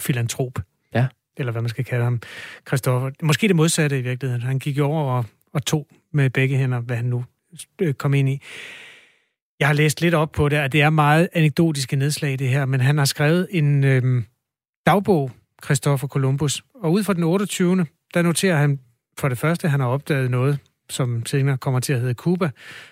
[0.00, 0.58] filantrop.
[0.94, 1.06] Ja.
[1.36, 2.20] Eller hvad man skal kalde ham.
[2.66, 3.10] Christoffer.
[3.22, 4.42] Måske det modsatte i virkeligheden.
[4.42, 5.24] Han gik over og,
[5.56, 7.24] og tog med begge hænder, hvad han nu
[7.80, 8.40] øh, kom ind i.
[9.60, 12.64] Jeg har læst lidt op på det, og det er meget anekdotiske nedslag, det her,
[12.64, 14.24] men han har skrevet en øhm,
[14.86, 15.30] dagbog,
[15.64, 17.86] Christopher Columbus, og ud fra den 28.
[18.14, 18.80] der noterer han
[19.18, 20.58] for det første, han har opdaget noget,
[20.90, 22.50] som senere kommer til at hedde Cuba.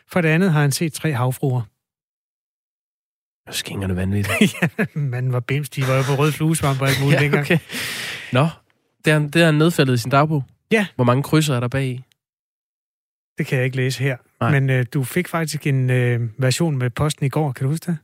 [0.09, 1.62] For det andet har han set tre havfruer.
[3.50, 4.55] Skingerne vanvittigt.
[4.62, 7.44] ja, manden var bims, de var jo på rød fluesvamp og alt muligt ja, dengang.
[7.44, 7.59] okay.
[8.33, 8.48] Nå,
[9.05, 10.44] det er, det er nedfældet i sin dagbog?
[10.70, 10.87] Ja.
[10.94, 12.05] Hvor mange krydser er der bag i?
[13.38, 14.16] Det kan jeg ikke læse her.
[14.40, 14.51] Nej.
[14.51, 17.87] Men øh, du fik faktisk en øh, version med posten i går, kan du huske
[17.87, 17.99] det?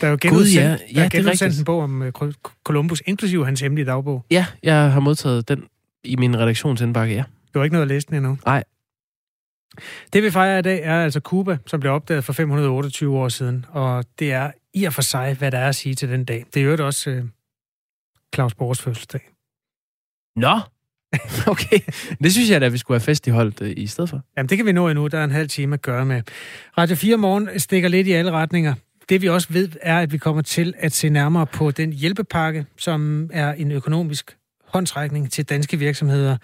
[0.00, 0.86] Der er jo genudsendt, ja.
[0.94, 2.12] Ja, der er genudsendt en bog om øh,
[2.64, 4.24] Columbus, inklusive hans hemmelige dagbog.
[4.30, 5.64] Ja, jeg har modtaget den
[6.04, 7.24] i min redaktionsindbakke, ja.
[7.54, 8.38] Du har ikke noget at læse den endnu?
[8.46, 8.64] Nej.
[10.12, 13.66] Det vi fejrer i dag er altså Cuba, som blev opdaget for 528 år siden.
[13.68, 16.44] Og det er i og for sig, hvad der er at sige til den dag.
[16.54, 17.24] Det er jo også øh,
[18.34, 19.30] Claus Borgs fødselsdag.
[20.36, 20.60] Nå,
[21.52, 21.78] okay.
[22.22, 24.20] Det synes jeg da, vi skulle have festiholdt øh, i stedet for.
[24.36, 25.06] Jamen, det kan vi nå endnu.
[25.06, 26.22] Der er en halv time at gøre med.
[26.78, 28.74] Radio 4 morgen stikker lidt i alle retninger.
[29.08, 32.66] Det vi også ved, er, at vi kommer til at se nærmere på den hjælpepakke,
[32.78, 34.36] som er en økonomisk
[34.68, 36.36] håndsrækning til danske virksomheder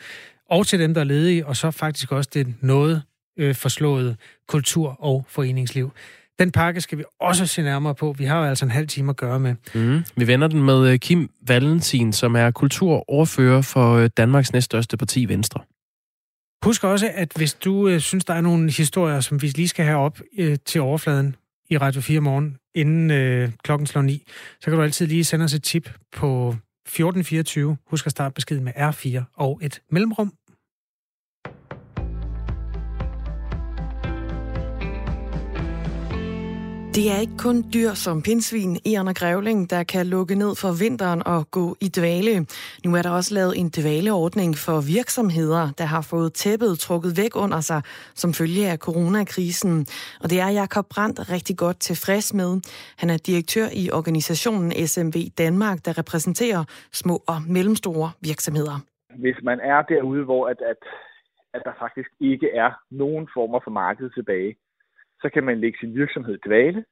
[0.51, 3.03] og til dem, der er ledige, og så faktisk også det noget
[3.39, 4.17] øh, forslået
[4.49, 5.93] kultur- og foreningsliv.
[6.41, 8.15] Den pakke skal vi også se nærmere på.
[8.19, 9.55] Vi har jo altså en halv time at gøre med.
[9.75, 10.05] Mm.
[10.17, 15.29] Vi vender den med øh, Kim Valentin, som er kulturordfører for øh, Danmarks næststørste parti,
[15.29, 15.61] Venstre.
[16.65, 19.85] Husk også, at hvis du øh, synes, der er nogle historier, som vi lige skal
[19.85, 21.37] have op øh, til overfladen
[21.71, 24.25] i Radio 4 morgen, inden øh, klokken slår 9,
[24.61, 27.77] så kan du altid lige sende os et tip på 1424.
[27.91, 30.33] Husk at starte beskeden med R4 og et mellemrum.
[36.97, 40.73] Det er ikke kun dyr som pinsvin, æren og grævling, der kan lukke ned for
[40.85, 42.35] vinteren og gå i dvale.
[42.85, 47.33] Nu er der også lavet en dvaleordning for virksomheder, der har fået tæppet trukket væk
[47.45, 47.81] under sig
[48.23, 49.75] som følge af coronakrisen.
[50.23, 52.51] Og det er Jakob Brandt rigtig godt tilfreds med.
[53.01, 56.63] Han er direktør i organisationen SMV Danmark, der repræsenterer
[57.03, 58.77] små og mellemstore virksomheder.
[59.25, 60.81] Hvis man er derude, hvor at, at,
[61.55, 62.71] at der faktisk ikke er
[63.03, 64.53] nogen former for marked tilbage,
[65.23, 66.85] så kan man lægge sin virksomhed i dvale,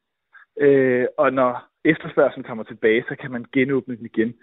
[0.60, 4.34] øh, og når efterspørgselen kommer tilbage, så kan man genåbne den igen,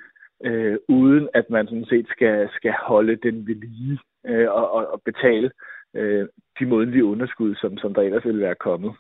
[0.44, 4.88] øh, uden at man sådan set skal, skal holde den ved lige øh, og, og,
[4.88, 5.52] og betale
[5.96, 6.28] øh,
[6.60, 8.92] de månedlige underskud, som, som der ellers ville være kommet.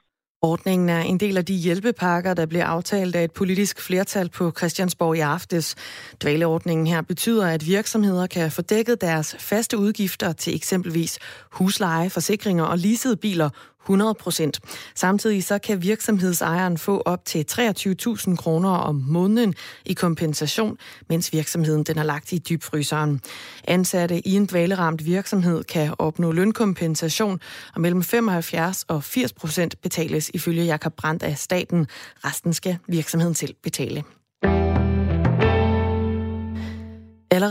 [0.41, 4.51] Ordningen er en del af de hjælpepakker, der bliver aftalt af et politisk flertal på
[4.51, 5.75] Christiansborg i aftes.
[6.23, 11.19] Dvaleordningen her betyder, at virksomheder kan få dækket deres faste udgifter til eksempelvis
[11.51, 13.49] husleje, forsikringer og leasede biler
[13.85, 14.59] 100 procent.
[14.95, 19.53] Samtidig så kan virksomhedsejeren få op til 23.000 kroner om måneden
[19.85, 20.77] i kompensation,
[21.09, 23.21] mens virksomheden den er lagt i dybfryseren.
[23.67, 27.39] Ansatte i en dvaleramt virksomhed kan opnå lønkompensation,
[27.75, 31.87] og mellem 75 og 80 procent betales ifølge Jakob Brandt af staten.
[32.25, 34.03] Resten skal virksomheden selv betale.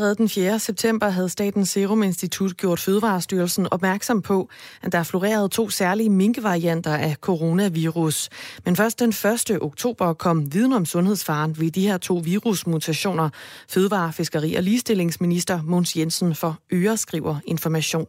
[0.05, 0.59] Allerede den 4.
[0.59, 4.49] september havde Statens Serum Institut gjort Fødevarestyrelsen opmærksom på,
[4.83, 8.29] at der florerede to særlige minkvarianter af coronavirus.
[8.65, 9.63] Men først den 1.
[9.63, 13.31] oktober kom viden om sundhedsfaren ved de her to virusmutationer.
[13.69, 18.07] Fødevare, Fiskeri og Ligestillingsminister Måns Jensen for Øre skriver information.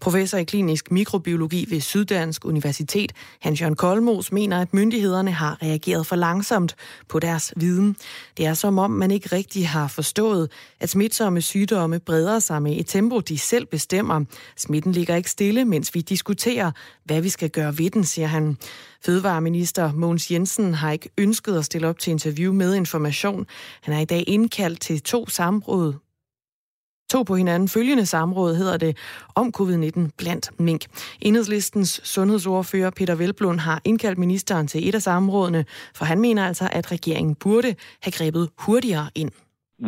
[0.00, 6.16] Professor i klinisk mikrobiologi ved Syddansk Universitet, Hans-Jørgen Kolmos, mener, at myndighederne har reageret for
[6.16, 6.74] langsomt
[7.08, 7.96] på deres viden.
[8.36, 12.76] Det er som om, man ikke rigtig har forstået, at smitsomme sygdomme breder sig med
[12.76, 14.24] et tempo, de selv bestemmer.
[14.56, 16.72] Smitten ligger ikke stille, mens vi diskuterer,
[17.04, 18.56] hvad vi skal gøre ved den, siger han.
[19.04, 23.46] Fødevareminister Mogens Jensen har ikke ønsket at stille op til interview med information.
[23.80, 25.94] Han er i dag indkaldt til to samråd
[27.12, 28.92] To på hinanden følgende samråd hedder det
[29.40, 30.82] om covid-19 blandt mink.
[31.26, 35.64] Enhedslistens sundhedsordfører Peter Velblund har indkaldt ministeren til et af samrådene,
[35.96, 37.70] for han mener altså, at regeringen burde
[38.04, 39.32] have grebet hurtigere ind.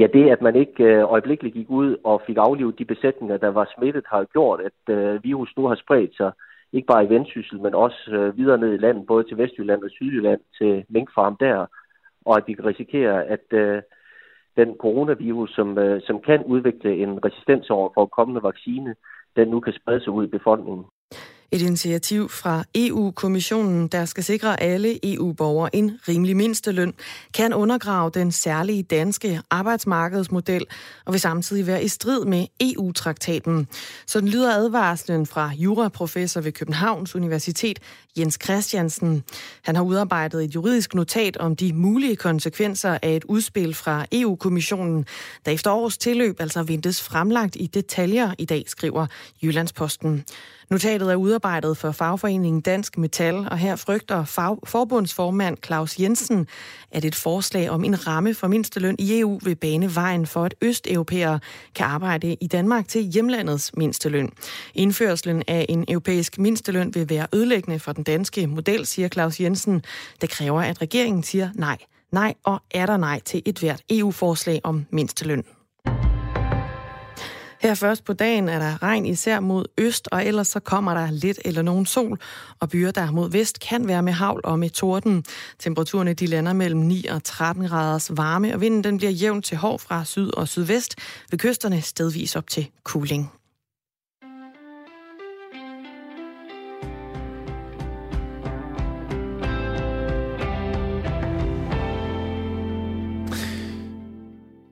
[0.00, 3.48] Ja, det at man ikke øh, øjeblikkeligt gik ud og fik aflivet de besætninger, der
[3.48, 6.30] var smittet, har gjort, at øh, virus nu har spredt sig
[6.72, 9.90] ikke bare i Vendsyssel, men også øh, videre ned i landet, både til Vestjylland og
[9.90, 11.66] Sydjylland, til minkfarm der,
[12.24, 13.46] og at vi kan risikere, at
[14.60, 18.94] den coronavirus, som, øh, som kan udvikle en resistens over for kommende vaccine,
[19.36, 20.84] den nu kan sprede sig ud i befolkningen.
[21.52, 26.94] Et initiativ fra EU-kommissionen, der skal sikre alle EU-borgere en rimelig mindsteløn,
[27.34, 30.66] kan undergrave den særlige danske arbejdsmarkedsmodel
[31.04, 33.68] og vil samtidig være i strid med EU-traktaten.
[34.06, 37.78] Så den lyder advarslen fra juraprofessor ved Københavns Universitet,
[38.18, 39.24] Jens Christiansen.
[39.62, 45.06] Han har udarbejdet et juridisk notat om de mulige konsekvenser af et udspil fra EU-kommissionen,
[45.44, 49.06] der efter års tilløb altså ventes fremlagt i detaljer i dag, skriver
[49.42, 50.24] Jyllandsposten.
[50.70, 56.46] Notatet er udarbejdet for fagforeningen Dansk Metal, og her frygter fag, forbundsformand Claus Jensen,
[56.90, 60.54] at et forslag om en ramme for mindsteløn i EU vil bane vejen for, at
[60.62, 61.40] østeuropæere
[61.74, 64.30] kan arbejde i Danmark til hjemlandets mindsteløn.
[64.74, 69.82] Indførselen af en europæisk mindsteløn vil være ødelæggende for den danske model, siger Claus Jensen.
[70.20, 71.78] Det kræver, at regeringen siger nej.
[72.12, 75.44] Nej og er der nej til et hvert EU-forslag om mindsteløn.
[77.60, 81.10] Her først på dagen er der regn især mod øst, og ellers så kommer der
[81.10, 82.18] lidt eller nogen sol,
[82.60, 85.24] og byer der mod vest kan være med havl og med torden.
[85.58, 89.56] Temperaturerne de lander mellem 9 og 13 graders varme, og vinden den bliver jævn til
[89.56, 90.94] hård fra syd og sydvest,
[91.30, 93.39] ved kysterne stedvis op til kuling.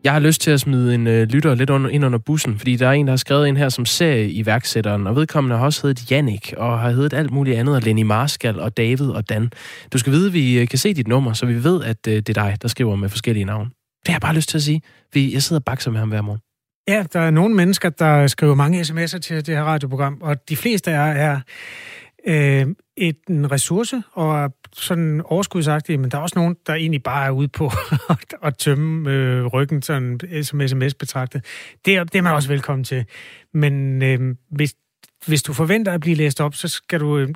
[0.05, 2.77] Jeg har lyst til at smide en øh, lytter lidt under, ind under bussen, fordi
[2.77, 5.87] der er en, der har skrevet ind her som serie iværksætteren, og vedkommende har også
[5.87, 9.51] heddet Jannik, og har heddet alt muligt andet, og Lenny Marskal, og David og Dan.
[9.93, 12.15] Du skal vide, at vi øh, kan se dit nummer, så vi ved, at øh,
[12.15, 13.65] det er dig, der skriver med forskellige navne.
[13.65, 14.83] Det har jeg bare lyst til at sige.
[15.15, 16.41] Vi, jeg sidder og bakser med ham hver morgen.
[16.89, 20.57] Ja, der er nogle mennesker, der skriver mange sms'er til det her radioprogram, og de
[20.57, 21.41] fleste er, er
[22.27, 27.27] øh, et, en ressource og sådan overskudsagtige, men der er også nogen, der egentlig bare
[27.27, 27.71] er ude på
[28.43, 31.45] at tømme øh, ryggen sådan som sms betragtet.
[31.85, 33.05] Det er, det er man også velkommen til.
[33.55, 34.75] Men øh, hvis,
[35.27, 37.29] hvis du forventer at blive læst op, så skal du øh,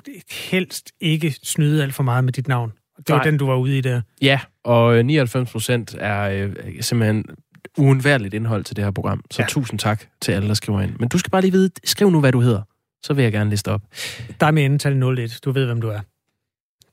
[0.51, 2.71] helst ikke snyde alt for meget med dit navn.
[2.97, 3.23] Det var Nej.
[3.23, 4.01] den, du var ude i der.
[4.21, 7.25] Ja, og 99 procent er øh, simpelthen
[7.77, 9.23] uundværligt indhold til det her program.
[9.31, 9.47] Så ja.
[9.47, 10.91] tusind tak til alle, der skriver ind.
[10.99, 12.61] Men du skal bare lige vide, skriv nu, hvad du hedder.
[13.03, 13.81] Så vil jeg gerne liste op.
[14.39, 15.39] Der er med endetal 01.
[15.45, 15.99] Du ved, hvem du er.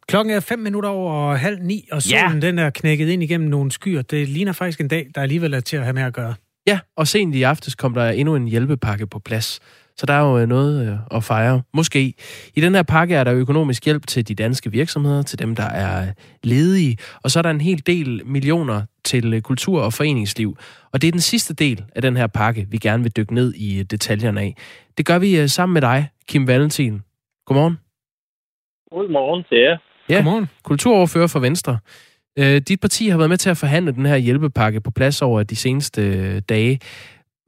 [0.09, 2.47] Klokken er fem minutter over halv ni, og solen ja.
[2.47, 4.03] den er knækket ind igennem nogle skyer.
[4.03, 6.35] Det ligner faktisk en dag, der alligevel er til at have med at gøre.
[6.67, 9.61] Ja, og sent i aftes kom der endnu en hjælpepakke på plads.
[10.01, 11.63] Så der er jo øh, noget øh, at fejre.
[11.75, 12.15] Måske.
[12.55, 15.65] I den her pakke er der økonomisk hjælp til de danske virksomheder, til dem, der
[15.65, 16.97] er ledige.
[17.23, 20.57] Og så er der en hel del millioner til øh, kultur- og foreningsliv.
[20.93, 23.55] Og det er den sidste del af den her pakke, vi gerne vil dykke ned
[23.55, 24.57] i detaljerne af.
[24.99, 27.01] Det gør vi sammen med dig, Kim Valentin.
[27.47, 27.79] Godmorgen.
[28.91, 29.79] Godmorgen til jer.
[30.09, 30.47] Ja, Godmorgen.
[30.65, 31.79] kulturoverfører for Venstre.
[32.39, 35.57] dit parti har været med til at forhandle den her hjælpepakke på plads over de
[35.57, 36.81] seneste dage.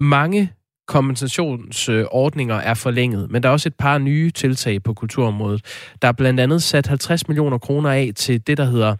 [0.00, 0.52] Mange
[0.86, 5.64] kompensationsordninger er forlænget, men der er også et par nye tiltag på kulturområdet.
[6.02, 8.96] Der er blandt andet sat 50 millioner kroner af til det, der hedder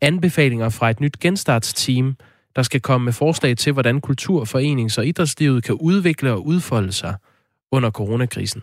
[0.00, 2.16] anbefalinger fra et nyt genstartsteam,
[2.56, 6.92] der skal komme med forslag til, hvordan kultur, forenings- og idrætslivet kan udvikle og udfolde
[6.92, 7.14] sig
[7.72, 8.62] under coronakrisen.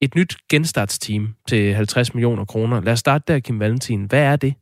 [0.00, 2.80] Et nyt genstartsteam til 50 millioner kroner.
[2.80, 4.04] Lad os starte der, Kim Valentin.
[4.04, 4.54] Hvad er det?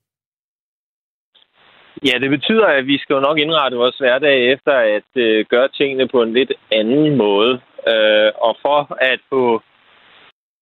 [2.04, 5.68] Ja, det betyder, at vi skal jo nok indrette vores hverdag efter at øh, gøre
[5.68, 7.60] tingene på en lidt anden måde.
[7.88, 9.62] Øh, og for at få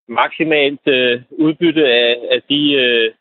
[0.08, 3.12] maksimalt øh, udbytte af, af de øh,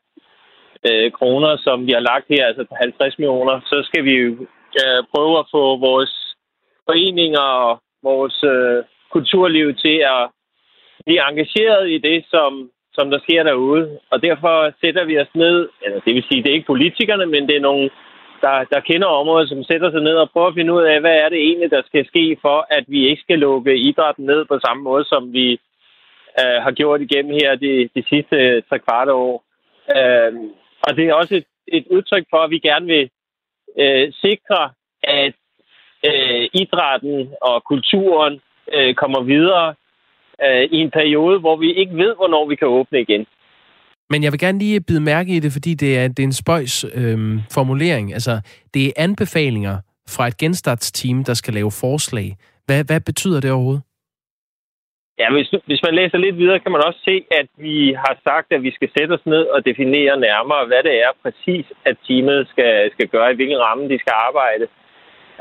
[0.87, 4.31] øh, kroner, som vi har lagt her, altså 50 millioner, så skal vi jo
[4.81, 6.35] øh, prøve at få vores
[6.85, 10.29] foreninger og vores øh, kulturliv til at
[11.05, 13.99] blive engageret i det, som, som der sker derude.
[14.11, 17.47] Og derfor sætter vi os ned, eller det vil sige, det er ikke politikerne, men
[17.47, 17.89] det er nogle,
[18.41, 21.15] der, der kender området, som sætter sig ned og prøver at finde ud af, hvad
[21.23, 24.59] er det egentlig, der skal ske for, at vi ikke skal lukke idrætten ned på
[24.65, 25.47] samme måde, som vi
[26.39, 29.43] øh, har gjort igennem her de, de sidste øh, tre kvart år.
[29.97, 30.33] Øh,
[30.87, 33.09] og det er også et, et udtryk for, at vi gerne vil
[33.79, 34.71] øh, sikre,
[35.03, 35.35] at
[36.09, 38.41] øh, idrætten og kulturen
[38.73, 39.75] øh, kommer videre
[40.45, 43.25] øh, i en periode, hvor vi ikke ved, hvornår vi kan åbne igen.
[44.09, 46.41] Men jeg vil gerne lige bide mærke i det, fordi det er, det er en
[46.43, 48.13] spøjs øhm, formulering.
[48.13, 48.41] Altså,
[48.73, 49.77] det er anbefalinger
[50.09, 52.27] fra et genstartsteam, der skal lave forslag.
[52.65, 53.83] Hvad, hvad betyder det overhovedet?
[55.19, 58.47] Ja, hvis, hvis man læser lidt videre, kan man også se, at vi har sagt,
[58.51, 62.47] at vi skal sætte os ned og definere nærmere, hvad det er præcis, at teamet
[62.51, 64.65] skal, skal gøre, i hvilken ramme de skal arbejde.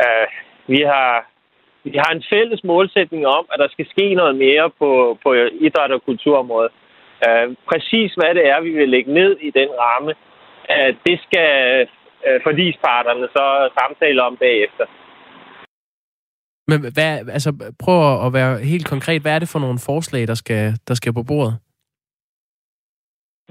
[0.05, 0.27] Uh,
[0.67, 1.32] vi har
[1.85, 5.35] vi har en fælles målsætning om, at der skal ske noget mere på, på
[5.67, 6.73] idræt- og kulturområdet.
[7.27, 10.13] Uh, præcis hvad det er, vi vil lægge ned i den ramme,
[10.73, 11.51] uh, det skal
[12.27, 13.47] uh, forlisparterne så
[13.79, 14.87] samtale om bagefter.
[16.71, 17.51] Men hvad, altså,
[17.85, 19.23] prøv at være helt konkret.
[19.23, 21.55] Hvad er det for nogle forslag, der skal, der skal på bordet?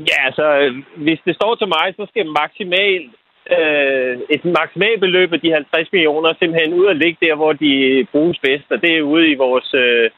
[0.10, 0.46] Ja, altså,
[0.98, 3.15] hvis det står til mig, så skal maksimalt
[3.60, 7.72] øh, et maksimalt beløb af de 50 millioner simpelthen ud og ligge der, hvor de
[8.12, 10.10] bruges bedst, og det er ude i vores, øh,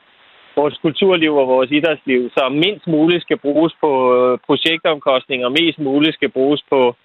[0.56, 2.30] vores kulturliv og vores idrætsliv.
[2.30, 6.96] Så mindst muligt skal bruges på øh, projektomkostninger, og mest muligt skal bruges på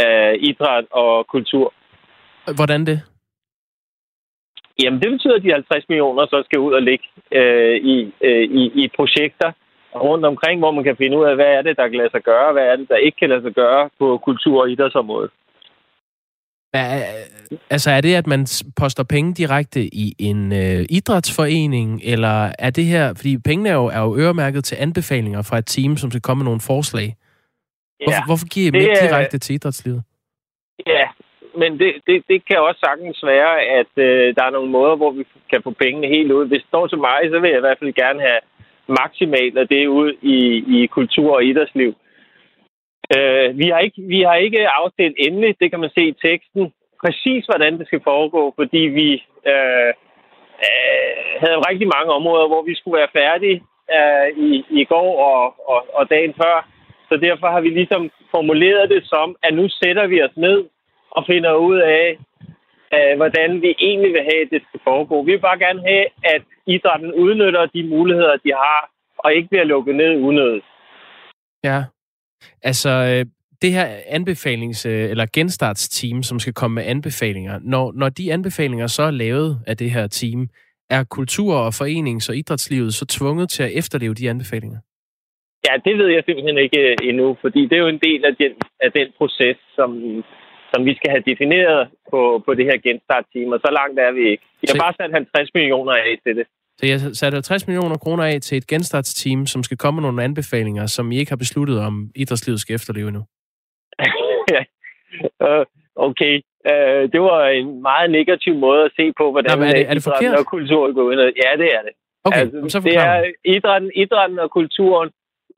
[0.00, 1.72] øh, idræt og kultur.
[2.56, 2.98] Hvordan det?
[4.82, 8.44] Jamen, det betyder, at de 50 millioner så skal ud og ligge øh, i, øh,
[8.60, 9.52] i, i projekter
[9.94, 12.22] rundt omkring, hvor man kan finde ud af, hvad er det, der kan lade sig
[12.22, 15.30] gøre, hvad er det, der ikke kan lade sig gøre på kultur- og idrætsområdet.
[17.70, 18.46] Altså er det, at man
[18.80, 23.86] poster penge direkte i en øh, idrætsforening, eller er det her, fordi pengene er jo,
[23.86, 27.16] er jo øremærket til anbefalinger fra et team, som skal komme med nogle forslag.
[28.04, 30.02] Hvorfor, ja, hvorfor giver I dem ikke direkte til idrætslivet?
[30.86, 31.06] Ja,
[31.60, 35.10] men det, det, det kan også sagtens være, at øh, der er nogle måder, hvor
[35.10, 36.46] vi kan få pengene helt ud.
[36.46, 38.40] Hvis det står til mig, så vil jeg i hvert fald gerne have
[39.00, 40.38] maksimalt af det ud i,
[40.76, 41.94] i kultur- og idrætsliv.
[43.14, 46.72] Øh, vi, har ikke, vi har ikke afstilt endeligt, det kan man se i teksten,
[47.04, 49.08] præcis hvordan det skal foregå, fordi vi
[49.52, 49.92] øh,
[50.66, 53.62] øh, havde rigtig mange områder, hvor vi skulle være færdige
[53.96, 55.42] øh, i, i går og,
[55.72, 56.68] og, og dagen før.
[57.08, 60.64] Så derfor har vi ligesom formuleret det som, at nu sætter vi os ned
[61.10, 62.18] og finder ud af,
[62.94, 65.22] øh, hvordan vi egentlig vil have, at det skal foregå.
[65.22, 69.64] Vi vil bare gerne have, at idrætten udnytter de muligheder, de har, og ikke bliver
[69.64, 70.64] lukket ned unødigt.
[71.64, 71.78] Ja,
[72.62, 73.26] altså øh,
[73.62, 73.86] det her
[74.18, 79.10] anbefalings- øh, eller genstartsteam, som skal komme med anbefalinger, når, når de anbefalinger så er
[79.10, 80.48] lavet af det her team,
[80.90, 84.78] er kultur- og forenings- og idrætslivet så tvunget til at efterleve de anbefalinger?
[85.66, 88.34] Ja, det ved jeg simpelthen ikke øh, endnu, fordi det er jo en del af
[88.42, 89.90] den, af den proces, som,
[90.72, 94.22] som vi skal have defineret på, på det her genstartteam, og så langt er vi
[94.32, 94.44] ikke.
[94.60, 96.46] Vi har bare sat 50 millioner af til det.
[96.78, 100.08] Så jeg har sat 50 millioner kroner af til et genstartsteam, som skal komme med
[100.08, 103.22] nogle anbefalinger, som I ikke har besluttet, om idrætslivet skal efterleve nu.
[105.48, 105.64] uh,
[106.08, 106.34] okay.
[106.70, 109.94] Uh, det var en meget negativ måde at se på, hvordan Nå, er det, er
[109.94, 110.38] det forkert?
[110.38, 111.20] og kultur går ind.
[111.20, 111.94] Ja, det er det.
[112.24, 115.10] Okay, altså, så det er idrætten, idrætten og kulturen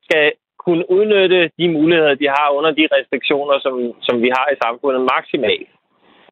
[0.07, 0.33] skal
[0.65, 3.75] kunne udnytte de muligheder, de har under de restriktioner, som,
[4.07, 5.71] som vi har i samfundet maksimalt.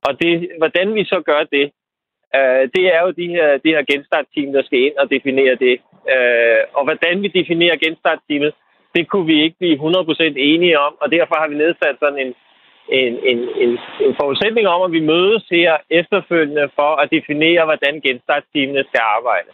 [0.07, 1.67] Og det, hvordan vi så gør det,
[2.37, 5.77] øh, det er jo de her, de her genstartteam, der skal ind og definere det.
[6.15, 8.53] Øh, og hvordan vi definerer genstartteamet,
[8.97, 10.23] det kunne vi ikke blive 100%
[10.53, 12.33] enige om, og derfor har vi nedsat sådan en,
[13.01, 13.71] en, en, en,
[14.07, 19.51] en forudsætning om, at vi mødes her efterfølgende for at definere, hvordan genstartteamene skal arbejde.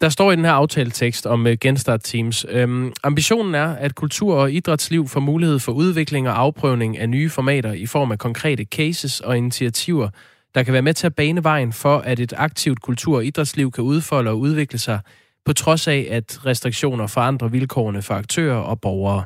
[0.00, 2.46] Der står i den her aftaletekst om øh, uh, genstart teams.
[2.48, 7.30] Øhm, ambitionen er, at kultur- og idrætsliv får mulighed for udvikling og afprøvning af nye
[7.30, 10.08] formater i form af konkrete cases og initiativer,
[10.54, 13.70] der kan være med til at bane vejen for, at et aktivt kultur- og idrætsliv
[13.72, 15.00] kan udfolde og udvikle sig,
[15.44, 19.24] på trods af, at restriktioner forandrer vilkårene for aktører og borgere.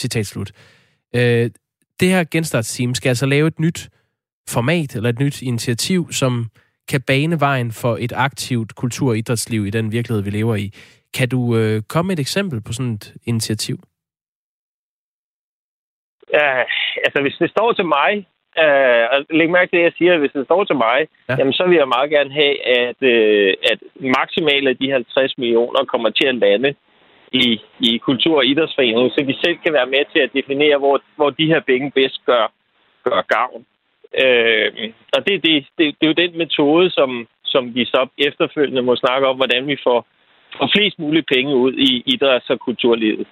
[0.00, 0.52] Citat slut.
[1.14, 1.50] Øh,
[2.00, 3.88] det her genstartsteam skal altså lave et nyt
[4.48, 6.50] format eller et nyt initiativ, som
[6.88, 10.72] kan bane vejen for et aktivt kultur- og idrætsliv i den virkelighed, vi lever i.
[11.14, 13.76] Kan du øh, komme med et eksempel på sådan et initiativ?
[16.32, 16.58] Ja,
[17.04, 18.26] altså hvis det står til mig,
[18.58, 20.98] øh, og læg mærke til det, jeg siger, hvis det står til mig,
[21.28, 21.34] ja.
[21.38, 23.78] jamen så vil jeg meget gerne have, at, øh, at
[24.18, 26.74] maksimalt af de 50 millioner kommer til at lande
[27.32, 31.02] i, i kultur- og idrætsforeningen, så de selv kan være med til at definere, hvor,
[31.16, 32.52] hvor de her penge bedst gør,
[33.04, 33.64] gør gavn.
[34.22, 38.82] Øh, og det, det, det, det er jo den metode, som, som vi så efterfølgende
[38.82, 40.06] må snakke om, hvordan vi får,
[40.58, 43.26] får flest mulige penge ud i idræts- og kulturlivet.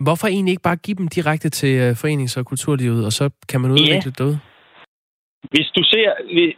[0.00, 3.60] Hvorfor egentlig ikke bare give dem direkte til øh, forenings- og kulturlivet, og så kan
[3.60, 4.00] man udvikle ja.
[4.00, 4.38] det derude?
[5.50, 6.08] Hvis du ser,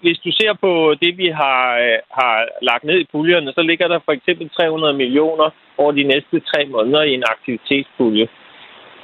[0.00, 3.88] hvis du ser på det, vi har, øh, har lagt ned i puljerne, så ligger
[3.88, 8.28] der for eksempel 300 millioner over de næste tre måneder i en aktivitetspulje.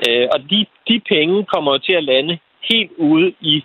[0.08, 2.38] Øh, og de, de penge kommer jo til at lande
[2.70, 3.64] helt ude i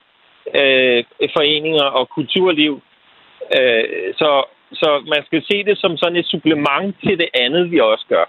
[0.60, 1.04] øh,
[1.36, 2.82] foreninger og kulturliv.
[3.58, 3.84] Øh,
[4.20, 4.30] så,
[4.74, 8.26] så man skal se det som sådan et supplement til det andet, vi også gør.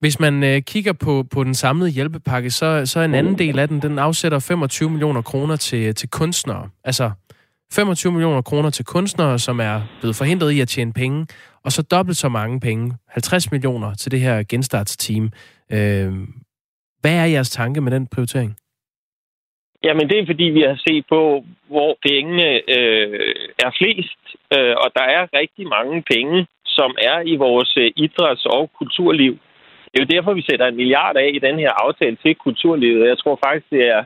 [0.00, 3.68] Hvis man øh, kigger på, på den samlede hjælpepakke, så, så en anden del af
[3.68, 6.68] den, den afsætter 25 millioner kroner til, til kunstnere.
[6.84, 7.10] Altså
[7.72, 11.26] 25 millioner kroner til kunstnere, som er blevet forhindret i at tjene penge,
[11.64, 15.30] og så dobbelt så mange penge, 50 millioner til det her genstartsteam.
[15.72, 16.12] Øh,
[17.00, 18.56] hvad er jeres tanke med den prioritering?
[19.84, 24.22] Jamen, det er fordi, vi har set på, hvor pengene øh, er flest,
[24.54, 29.38] øh, og der er rigtig mange penge, som er i vores øh, idræts- og kulturliv.
[29.90, 33.08] Det er jo derfor, vi sætter en milliard af i den her aftale til kulturlivet.
[33.08, 34.04] Jeg tror faktisk, det er...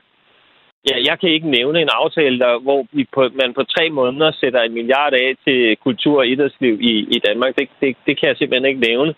[0.90, 4.32] Ja, jeg kan ikke nævne en aftale, der, hvor vi på, man på tre måneder
[4.32, 7.56] sætter en milliard af til kultur- og idrætsliv i, i Danmark.
[7.58, 9.14] Det, det, det kan jeg simpelthen ikke nævne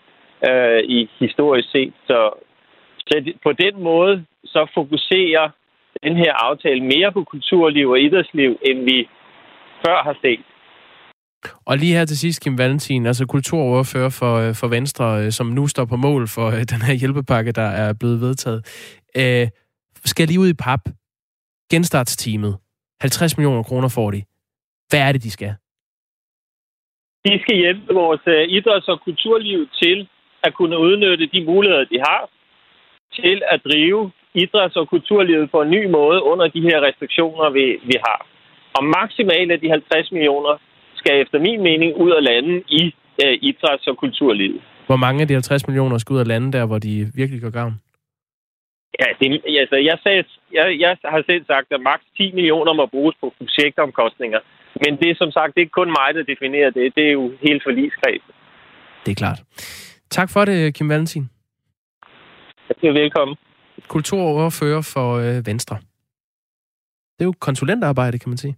[0.49, 1.93] øh, i historisk set.
[2.07, 2.29] Så,
[3.07, 5.49] så på den måde, så fokuserer
[6.03, 9.09] den her aftale mere på kulturliv og idrætsliv, end vi
[9.85, 10.45] før har set.
[11.65, 15.47] Og lige her til sidst, Kim Valentin, altså kulturoverfører for, øh, for Venstre, øh, som
[15.47, 18.59] nu står på mål for øh, den her hjælpepakke, der er blevet vedtaget.
[19.17, 19.47] Øh,
[20.05, 20.79] skal lige ud i pap.
[21.71, 22.57] Genstartsteamet.
[23.01, 24.23] 50 millioner kroner får de.
[24.89, 25.53] Hvad er det, de skal?
[27.25, 28.21] De skal hjælpe vores
[28.57, 30.07] idræts- og kulturliv til
[30.43, 32.29] at kunne udnytte de muligheder, de har,
[33.13, 34.11] til at drive
[34.43, 38.19] idræts- og kulturlivet på en ny måde under de her restriktioner, vi, vi har.
[38.77, 40.57] Og maksimalt af de 50 millioner
[41.07, 44.61] skal efter min mening ud og lande i øh, idræts- og kulturlivet.
[44.85, 47.49] Hvor mange af de 50 millioner skal ud og lande der, hvor de virkelig går
[47.49, 47.73] gavn?
[48.99, 49.27] Ja, det,
[49.63, 53.33] altså, jeg, sagde, jeg, jeg har selv sagt, at maks 10 millioner må bruges på
[53.37, 54.39] projektomkostninger.
[54.83, 56.95] Men det er som sagt det er kun mig, der definerer det.
[56.95, 58.33] Det er jo helt forligskredset.
[59.05, 59.39] Det er klart.
[60.09, 61.29] Tak for det, Kim Valentin.
[62.83, 63.37] Ja, velkommen
[63.87, 65.75] kulturoverfører for øh, Venstre.
[67.15, 68.55] Det er jo konsulentarbejde, kan man sige.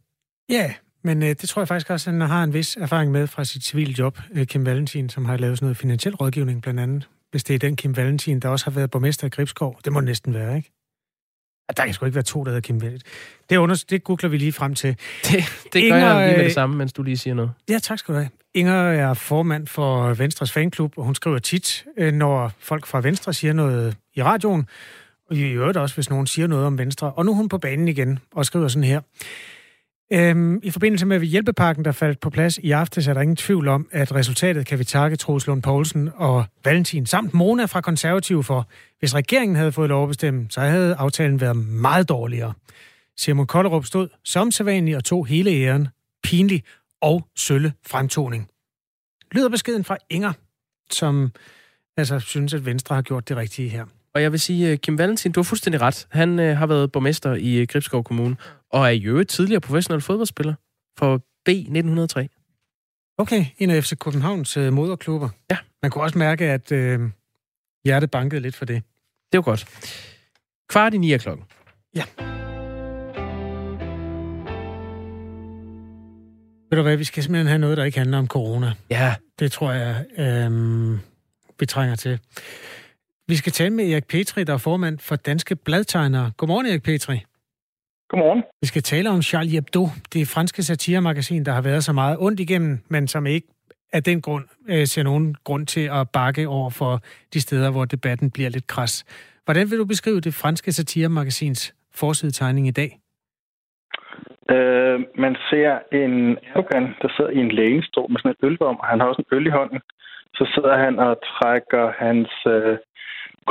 [0.49, 0.73] Ja,
[1.09, 3.43] men øh, det tror jeg faktisk også, at han har en vis erfaring med fra
[3.43, 7.07] sit civile job, øh, Kim Valentin, som har lavet sådan noget finansiel rådgivning blandt andet.
[7.31, 9.79] Hvis det er den Kim Valentin, der også har været borgmester i Gribskov.
[9.85, 10.71] Det må det næsten være, ikke?
[11.77, 13.07] Der kan sgu ikke være to, der hedder Kim Valentin.
[13.49, 14.89] Det, under, det googler vi lige frem til.
[15.27, 15.43] Det,
[15.73, 17.51] det Inger, gør jeg lige med det samme, mens du lige siger noget.
[17.69, 18.29] Ja, tak skal du have.
[18.53, 23.33] Inger er formand for Venstres fanklub, og hun skriver tit, øh, når folk fra Venstre
[23.33, 24.67] siger noget i radioen,
[25.29, 27.11] og i øvrigt også, hvis nogen siger noget om Venstre.
[27.11, 29.01] Og nu er hun på banen igen og skriver sådan her.
[30.13, 33.67] Øhm, I forbindelse med hjælpepakken, der faldt på plads i aftes, er der ingen tvivl
[33.67, 38.43] om, at resultatet kan vi takke Troels Lund Poulsen og Valentin samt Mona fra Konservativ
[38.43, 38.67] for.
[38.99, 42.53] Hvis regeringen havde fået lov at bestemme, så havde aftalen været meget dårligere.
[43.17, 45.87] Simon Kollerup stod som sædvanlig og tog hele æren,
[46.23, 46.63] pinlig
[47.01, 48.49] og sølle fremtoning.
[49.31, 50.33] Lyder beskeden fra Inger,
[50.91, 51.31] som
[51.97, 53.85] altså synes, at Venstre har gjort det rigtige her.
[54.13, 56.07] Og jeg vil sige, øh, Kim Valentin, du har fuldstændig ret.
[56.09, 58.35] Han øh, har været borgmester i øh, Gribskov Kommune,
[58.71, 60.53] og er i øvrigt tidligere professionel fodboldspiller
[60.97, 62.29] for B 1903.
[63.17, 65.29] Okay, en af FC Københavns øh, moderklubber.
[65.51, 65.57] Ja.
[65.81, 66.99] Man kunne også mærke, at øh,
[67.85, 68.83] hjertet bankede lidt for det.
[69.31, 69.65] Det var godt.
[70.69, 71.45] Kvart i ni er klokken.
[71.95, 72.03] Ja.
[76.69, 78.73] Ved du hvad, vi skal simpelthen have noget, der ikke handler om corona.
[78.89, 79.15] Ja.
[79.39, 80.99] Det tror jeg, øh,
[81.59, 82.19] vi trænger til.
[83.27, 86.31] Vi skal tale med Erik Petri, der er formand for Danske Bladtegnere.
[86.37, 87.25] Godmorgen, Erik Petri.
[88.09, 88.43] Godmorgen.
[88.61, 89.83] Vi skal tale om Charlie Hebdo,
[90.13, 93.47] det franske satiremagasin, der har været så meget ondt igennem, men som ikke
[93.93, 96.99] af den grund øh, ser nogen grund til at bakke over for
[97.33, 98.93] de steder, hvor debatten bliver lidt kras.
[99.45, 102.99] Hvordan vil du beskrive det franske satiremagasins forsidetegning i dag?
[104.55, 108.87] Øh, man ser en Erdogan, der sidder i en lænestol med sådan et ølvom, og
[108.87, 109.79] han har også en øl i hånden.
[110.33, 112.77] Så sidder han og trækker hans øh,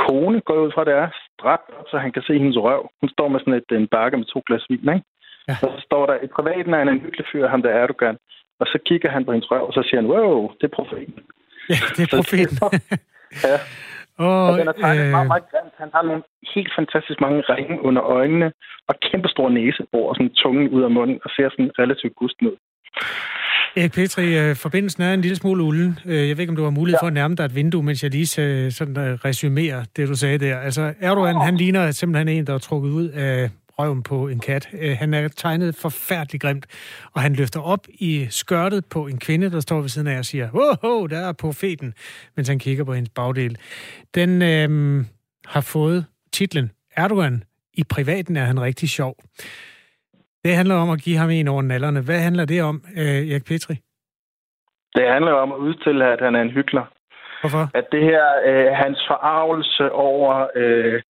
[0.05, 2.81] kone, går ud fra det er, stræbt op, så han kan se hendes røv.
[3.01, 5.05] Hun står med sådan et, en bakke med to glas vin, ikke?
[5.47, 5.55] Ja.
[5.63, 8.17] Og så står der, i privaten er han en hyggelig fyr, ham der er Erdogan.
[8.59, 11.19] Og så kigger han på hendes røv, og så siger han, wow, det er profeten.
[11.69, 12.57] Ja, det er profeten.
[13.47, 13.57] ja.
[14.27, 15.73] Og, og den er tegnet øh, meget, meget grimt.
[15.83, 16.23] Han har nogle
[16.55, 18.51] helt fantastisk mange ringe under øjnene,
[18.87, 22.47] og kæmpe store næsebor, og sådan tungen ud af munden, og ser sådan relativt gusten
[22.47, 22.57] ud.
[23.75, 25.99] Erik Petri, øh, forbindelsen er en lille smule ulden.
[26.05, 28.03] Øh, Jeg ved ikke, om du har mulighed for at nærme dig et vindue, mens
[28.03, 30.57] jeg lige øh, sådan resumerer det, du sagde der.
[30.57, 33.49] Altså, Erdogan, han ligner simpelthen en, der er trukket ud af
[33.79, 34.67] røven på en kat.
[34.99, 36.65] Han er tegnet forfærdeligt grimt,
[37.13, 40.25] og han løfter op i skørtet på en kvinde, der står ved siden af og
[40.25, 40.49] siger,
[40.83, 41.93] wow, der er profeten,
[42.35, 43.57] mens han kigger på hendes bagdel.
[44.15, 45.05] Den øh,
[45.45, 47.43] har fået titlen Erdogan.
[47.73, 49.15] I privaten er han rigtig sjov.
[50.45, 52.01] Det handler om at give ham en over nallerne.
[52.01, 53.75] Hvad handler det om, øh, Erik Petri?
[54.95, 56.85] Det handler om at udstille, at han er en hyggelig.
[57.41, 57.63] Hvorfor?
[57.79, 61.01] At det her, øh, hans forarvelse over øh,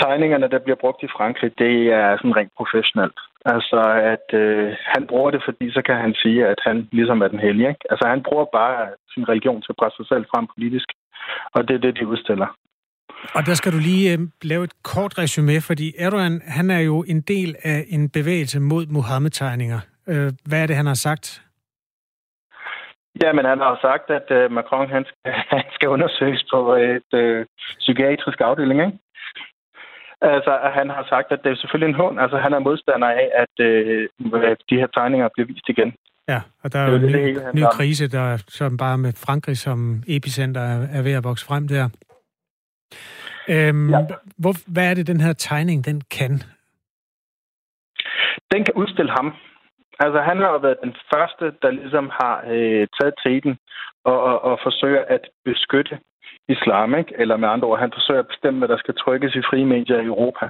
[0.00, 3.18] tegningerne, der bliver brugt i Frankrig, det er sådan rent professionelt.
[3.54, 3.80] Altså,
[4.12, 7.38] at øh, han bruger det, fordi så kan han sige, at han ligesom er den
[7.38, 7.68] hellige.
[7.68, 7.84] Ikke?
[7.90, 10.88] Altså, han bruger bare sin religion til at presse sig selv frem politisk.
[11.54, 12.48] Og det er det, de udstiller.
[13.34, 17.04] Og der skal du lige øh, lave et kort resume, fordi Erdogan, han er jo
[17.08, 19.80] en del af en bevægelse mod Mohammed-tegninger.
[20.08, 21.42] Øh, hvad er det, han har sagt?
[23.22, 27.10] Ja, men han har sagt, at øh, Macron han skal, han skal undersøges på et
[27.14, 27.46] øh,
[27.78, 28.98] psykiatrisk afdeling, ikke?
[30.20, 32.20] Altså, han har sagt, at det er selvfølgelig en hund.
[32.20, 34.08] Altså, han er modstander af, at øh,
[34.70, 35.94] de her tegninger bliver vist igen.
[36.28, 40.02] Ja, og der er jo en ny, ny krise, der som bare med Frankrig som
[40.06, 41.88] epicenter er, er ved at vokse frem der.
[43.48, 43.98] Øhm, ja.
[44.38, 46.32] hvor, hvad er det, den her tegning, den kan?
[48.52, 49.34] Den kan udstille ham.
[49.98, 53.58] Altså, han har jo været den første, der ligesom har øh, taget teten
[54.04, 55.98] og, og, og forsøger at beskytte
[56.48, 57.12] islam, ikke?
[57.18, 60.00] Eller med andre ord, han forsøger at bestemme, hvad der skal trykkes i frie medier
[60.00, 60.46] i Europa.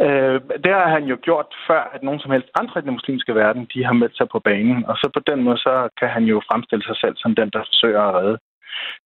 [0.00, 3.34] Øh, det har han jo gjort før, at nogen som helst andre i den muslimske
[3.34, 4.86] verden, de har meldt sig på banen.
[4.86, 7.62] Og så på den måde, så kan han jo fremstille sig selv som den, der
[7.70, 8.38] forsøger at redde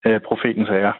[0.05, 0.93] øh, profetens ære.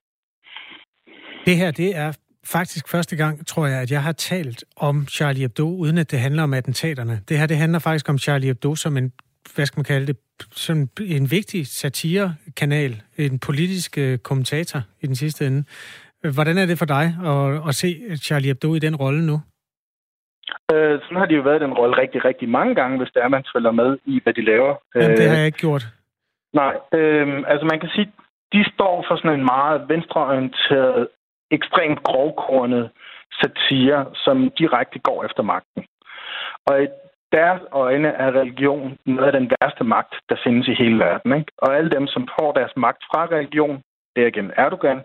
[1.46, 2.12] Det her, det er
[2.46, 6.20] faktisk første gang, tror jeg, at jeg har talt om Charlie Hebdo, uden at det
[6.20, 7.20] handler om attentaterne.
[7.30, 9.12] Det her, det handler faktisk om Charlie Hebdo som en,
[9.56, 10.18] hvad skal man kalde det,
[10.52, 15.64] som en vigtig satirekanal, en politisk øh, kommentator i den sidste ende.
[16.34, 19.42] Hvordan er det for dig at, at se Charlie Hebdo i den rolle nu?
[20.74, 23.28] Øh, sådan har de jo været den rolle rigtig, rigtig mange gange, hvis det er,
[23.28, 24.76] man følger med i, hvad de laver.
[24.96, 25.88] Jamen, det har jeg ikke gjort.
[26.54, 28.12] Nej, øh, altså man kan sige,
[28.54, 31.08] de står for sådan en meget venstreorienteret,
[31.52, 32.89] ekstremt grovkornet
[33.41, 35.84] satire, som direkte går efter magten.
[36.68, 36.88] Og i
[37.32, 41.34] deres øjne er religion noget af den værste magt, der findes i hele verden.
[41.34, 41.52] Ikke?
[41.58, 43.82] Og alle dem, som får deres magt fra religion,
[44.16, 45.00] det er igen Erdogan,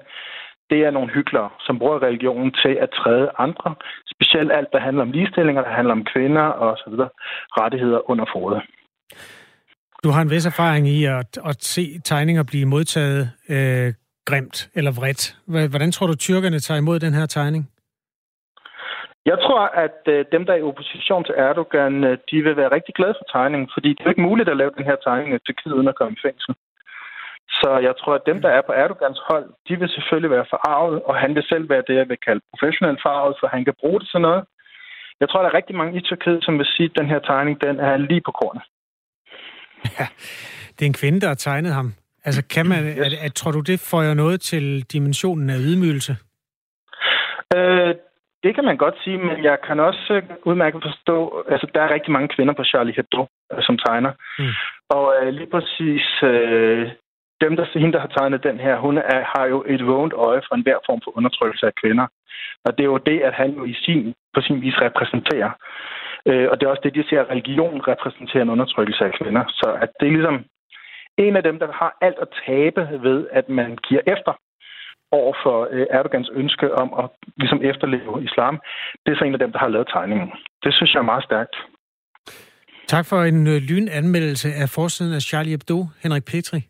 [0.70, 3.74] det er nogle hyklere, som bruger religionen til at træde andre,
[4.14, 7.08] specielt alt, der handler om ligestillinger, der handler om kvinder og så videre,
[7.60, 8.62] rettigheder under fodet.
[10.04, 13.92] Du har en vis erfaring i at, at se tegninger blive modtaget øh,
[14.24, 15.36] grimt eller vredt.
[15.72, 17.70] Hvordan tror du, tyrkerne tager imod den her tegning?
[19.30, 22.74] Jeg tror, at øh, dem, der er i opposition til Erdogan, øh, de vil være
[22.76, 25.40] rigtig glade for tegningen, fordi det er ikke muligt at lave den her tegning til
[25.46, 26.54] Tyrkiet uden at komme i fængsel.
[27.60, 31.02] Så jeg tror, at dem, der er på Erdogans hold, de vil selvfølgelig være forarvet,
[31.08, 34.00] og han vil selv være det, jeg vil kalde professionelt forarvet, for han kan bruge
[34.00, 34.44] det til noget.
[35.20, 37.60] Jeg tror, der er rigtig mange i Tyrkiet, som vil sige, at den her tegning,
[37.60, 38.62] den er lige på kornet.
[39.98, 40.06] Ja,
[40.76, 41.94] det er en kvinde, der har tegnet ham.
[42.24, 42.98] Altså, kan man, yes.
[42.98, 46.16] at, at, tror du, det får noget til dimensionen af ydmygelse?
[47.56, 47.94] Øh,
[48.44, 52.12] det kan man godt sige, men jeg kan også udmærket forstå, altså der er rigtig
[52.12, 53.26] mange kvinder på Charlie Hebdo,
[53.60, 54.12] som tegner.
[54.38, 54.54] Mm.
[54.96, 56.90] Og øh, lige præcis øh,
[57.40, 60.42] dem, der hende, der har tegnet den her, hun er, har jo et vågent øje
[60.46, 62.06] for enhver form for undertrykkelse af kvinder.
[62.64, 65.50] Og det er jo det, at han jo i sin, på sin vis repræsenterer.
[66.28, 69.44] Øh, og det er også det, de siger, at religion repræsenterer en undertrykkelse af kvinder.
[69.48, 70.44] Så at det er ligesom
[71.18, 74.32] en af dem, der har alt at tabe ved, at man giver efter
[75.12, 78.60] over for øh, Erdogans ønske om at ligesom efterleve islam,
[79.06, 80.28] det er så en af dem, der har lavet tegningen.
[80.64, 81.56] Det synes jeg er meget stærkt.
[82.86, 86.60] Tak for en øh, lynanmeldelse af forsiden af Charlie Hebdo, Henrik Petri.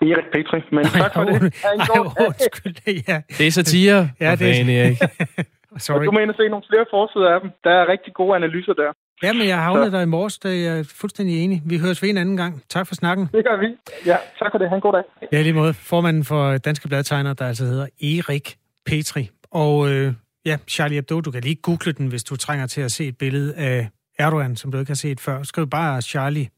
[0.00, 1.40] Erik Petri, men tak for det.
[1.42, 2.76] Nej, undskyld,
[3.08, 3.22] ja.
[3.38, 3.98] Det er satire.
[4.20, 4.82] Ja, det er...
[4.82, 4.98] Erik.
[5.84, 5.98] Sorry.
[5.98, 7.50] Og du må ind og se nogle flere forsider af dem.
[7.64, 8.90] Der er rigtig gode analyser der.
[9.24, 11.62] Ja, men jeg havnede der i morges, er jeg fuldstændig enig.
[11.66, 12.62] Vi høres ved en anden gang.
[12.68, 13.28] Tak for snakken.
[13.32, 13.66] Det gør vi.
[14.06, 14.70] Ja, tak for det.
[14.70, 15.02] Han god dag.
[15.32, 15.74] Ja, lige måde.
[15.74, 18.56] Formanden for Danske Bladtegner, der altså hedder Erik
[18.86, 19.30] Petri.
[19.50, 20.12] Og øh,
[20.46, 23.18] ja, Charlie Hebdo, du kan lige google den, hvis du trænger til at se et
[23.18, 25.42] billede af Erdogan, som du ikke har set før.
[25.42, 26.48] Skriv bare Charlie,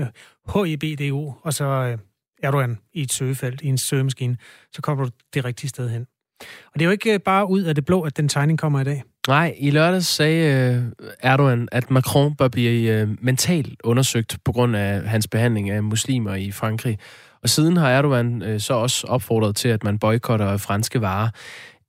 [0.00, 0.06] øh,
[0.48, 1.98] H-I-B-D-O, og så øh,
[2.42, 4.36] Erdogan i et søgefelt, i en søgemaskine.
[4.72, 6.06] Så kommer du det rigtige sted hen.
[6.40, 8.80] Og det er jo ikke øh, bare ud af det blå, at den tegning kommer
[8.80, 9.02] i dag.
[9.28, 10.82] Nej, i lørdags sagde øh,
[11.20, 16.34] Erdogan, at Macron bør blive øh, mentalt undersøgt på grund af hans behandling af muslimer
[16.34, 16.98] i Frankrig.
[17.42, 21.28] Og siden har Erdogan øh, så også opfordret til, at man boykotter franske varer.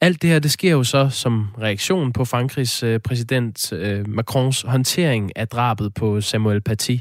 [0.02, 3.74] Alt det her, det sker jo så som reaktion på Frankrigs præsident
[4.08, 6.96] Macrons håndtering af drabet på Samuel Paty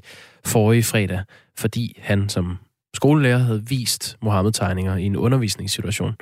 [0.44, 1.20] forrige fredag,
[1.59, 2.59] fordi han som
[2.94, 6.16] skolelærer havde vist Mohammed-tegninger i en undervisningssituation.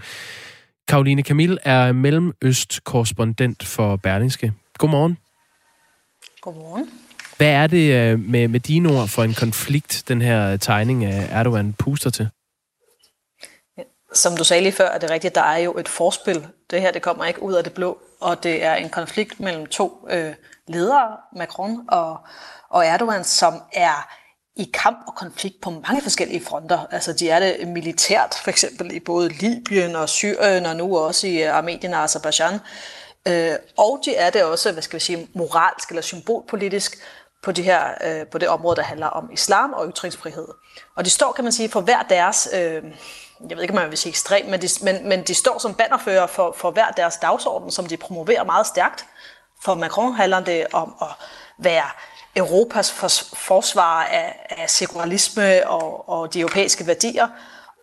[0.88, 4.52] Karoline Kamil er Mellemøst-korrespondent for Berlingske.
[4.78, 5.18] Godmorgen.
[6.40, 6.90] Godmorgen.
[7.36, 11.28] Hvad er det øh, med, med dine ord for en konflikt, den her tegning af
[11.30, 12.28] Erdogan puster til?
[14.14, 16.46] Som du sagde lige før, er det rigtigt, der er jo et forspil.
[16.70, 19.66] Det her det kommer ikke ud af det blå, og det er en konflikt mellem
[19.66, 20.34] to øh,
[20.68, 22.18] ledere, Macron og,
[22.70, 24.08] og Erdogan, som er
[24.56, 26.86] i kamp og konflikt på mange forskellige fronter.
[26.90, 31.26] Altså de er det militært, for eksempel i både Libyen og Syrien, og nu også
[31.26, 32.60] i øh, Armenien og Azerbaijan.
[33.28, 36.98] Øh, og de er det også, hvad skal vi sige, moralsk eller symbolpolitisk
[37.42, 40.48] på det her øh, på det område, der handler om islam og ytringsfrihed.
[40.96, 42.82] Og de står, kan man sige, for hver deres, øh,
[43.48, 45.74] jeg ved ikke, om man vil sige ekstrem, men de, men, men de står som
[45.74, 49.06] bannerfører for, for hver deres dagsorden, som de promoverer meget stærkt.
[49.62, 51.08] For Macron handler det om at
[51.58, 51.84] være
[52.36, 52.92] Europas
[53.34, 57.28] forsvar af, af sekularisme og, og de europæiske værdier.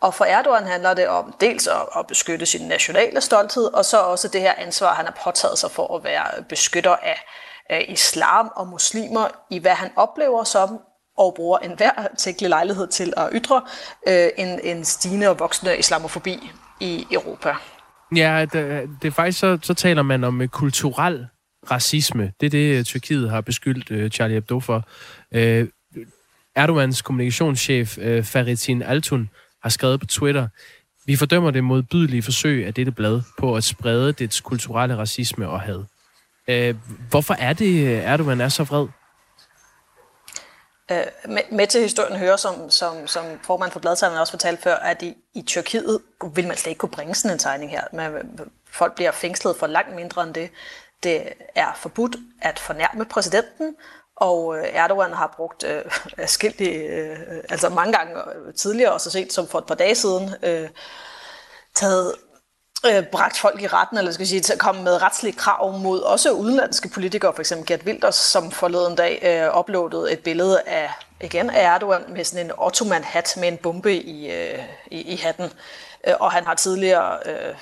[0.02, 3.98] Og for Erdogan handler det om dels at, at beskytte sin nationale stolthed, og så
[3.98, 7.22] også det her ansvar, han har påtaget sig for at være beskytter af,
[7.70, 10.80] af islam og muslimer i hvad han oplever som
[11.18, 13.62] og bruger enhver tænkelig lejlighed til at ytre
[14.08, 17.56] øh, en, en stigende og voksende islamofobi i Europa.
[18.16, 21.28] Ja, det, det er faktisk så, så taler man om øh, kulturel
[21.72, 22.32] racisme.
[22.40, 24.88] Det er det, øh, Tyrkiet har beskyldt øh, Charlie Hebdo for.
[25.32, 25.68] Øh,
[26.56, 29.30] Erdogans kommunikationschef øh, Faritin Altun
[29.64, 30.48] har skrevet på Twitter,
[31.06, 35.62] vi fordømmer det modbydelige forsøg af dette blad på at sprede dets kulturelle racisme og
[35.62, 35.84] had.
[36.48, 36.76] Øh,
[37.10, 38.88] hvorfor er det, øh, Erdogan er så vred?
[40.92, 44.76] Øh, med, med til historien hører, som, som, som formand for bladtegnet også fortalte før,
[44.76, 46.00] at i, i Tyrkiet
[46.36, 47.84] vil man slet ikke kunne bringe sådan en tegning her.
[47.94, 48.40] Man,
[48.72, 50.50] folk bliver fængslet for langt mindre end det.
[51.04, 53.76] Det er forbudt at fornærme præsidenten,
[54.16, 55.84] og øh, Erdogan har brugt øh,
[56.28, 57.18] skildige, øh,
[57.50, 60.70] altså mange gange øh, tidligere, også sent som for et par dage siden, øh,
[61.76, 62.16] taget
[62.86, 65.78] øh, bragt folk i retten, eller skal jeg sige, til at komme med retslige krav
[65.78, 67.54] mod også udenlandske politikere, f.eks.
[67.68, 70.92] Gert Wilders, som forleden dag øh, uploadede et billede af,
[71.22, 74.60] igen af Erdogan med sådan en ottoman-hat med en bombe i, øh,
[74.92, 75.50] i, i hatten.
[76.08, 77.56] Øh, og han har tidligere øh,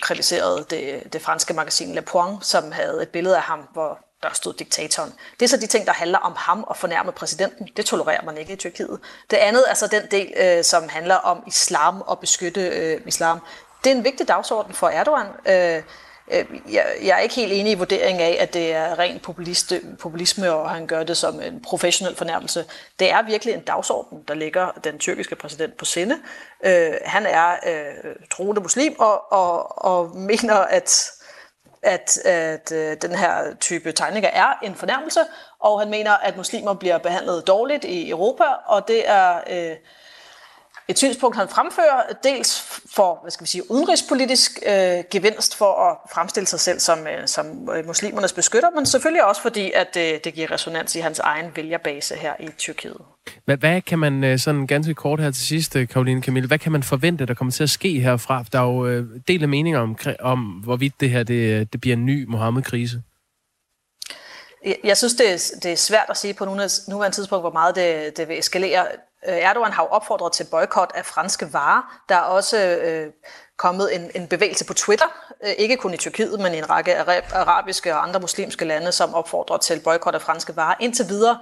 [0.00, 4.28] kritiserede det, det franske magasin Le Point, som havde et billede af ham, hvor der
[4.32, 5.12] stod diktatoren.
[5.40, 7.68] Det er så de ting, der handler om ham og fornærme præsidenten.
[7.76, 9.00] Det tolererer man ikke i Tyrkiet.
[9.30, 13.40] Det andet er så den del, øh, som handler om islam og beskytte øh, islam.
[13.84, 15.26] Det er en vigtig dagsorden for Erdogan.
[15.46, 15.82] Øh,
[16.30, 19.20] Øh, jeg, jeg er ikke helt enig i vurderingen af, at det er ren
[19.98, 22.64] populisme, og han gør det som en professionel fornærmelse.
[22.98, 26.18] Det er virkelig en dagsorden, der ligger den tyrkiske præsident på sinde.
[26.64, 31.12] Øh, han er øh, troende muslim og, og, og mener, at
[31.82, 35.20] at, at øh, den her type tegninger er en fornærmelse,
[35.60, 39.76] og han mener, at muslimer bliver behandlet dårligt i Europa, og det er øh,
[40.88, 42.60] et synspunkt, han fremfører, dels
[42.94, 47.26] for hvad skal vi sige, udenrigspolitisk øh, gevinst for at fremstille sig selv som, øh,
[47.26, 51.18] som øh, muslimernes beskytter, men selvfølgelig også fordi, at øh, det giver resonans i hans
[51.18, 52.96] egen vælgerbase her i Tyrkiet.
[53.44, 56.58] Hvad, hvad kan man, øh, sådan ganske kort her til sidst, øh, Karoline Camille, hvad
[56.58, 58.44] kan man forvente, der kommer til at ske herfra?
[58.52, 61.96] Der er jo øh, del af meninger om, om, hvorvidt det her det, det bliver
[61.96, 63.02] en ny Mohammed-krise.
[64.84, 68.16] Jeg synes, det er, det er svært at sige på nuværende tidspunkt, hvor meget det,
[68.16, 68.86] det vil eskalere.
[69.28, 72.00] Øh, Erdogan har jo opfordret til boykot af franske varer.
[72.08, 73.12] Der er også øh,
[73.56, 75.06] kommet en, en bevægelse på Twitter,
[75.44, 76.98] øh, ikke kun i Tyrkiet, men i en række
[77.34, 80.74] arabiske og andre muslimske lande, som opfordrer til boykot af franske varer.
[80.80, 81.38] Indtil videre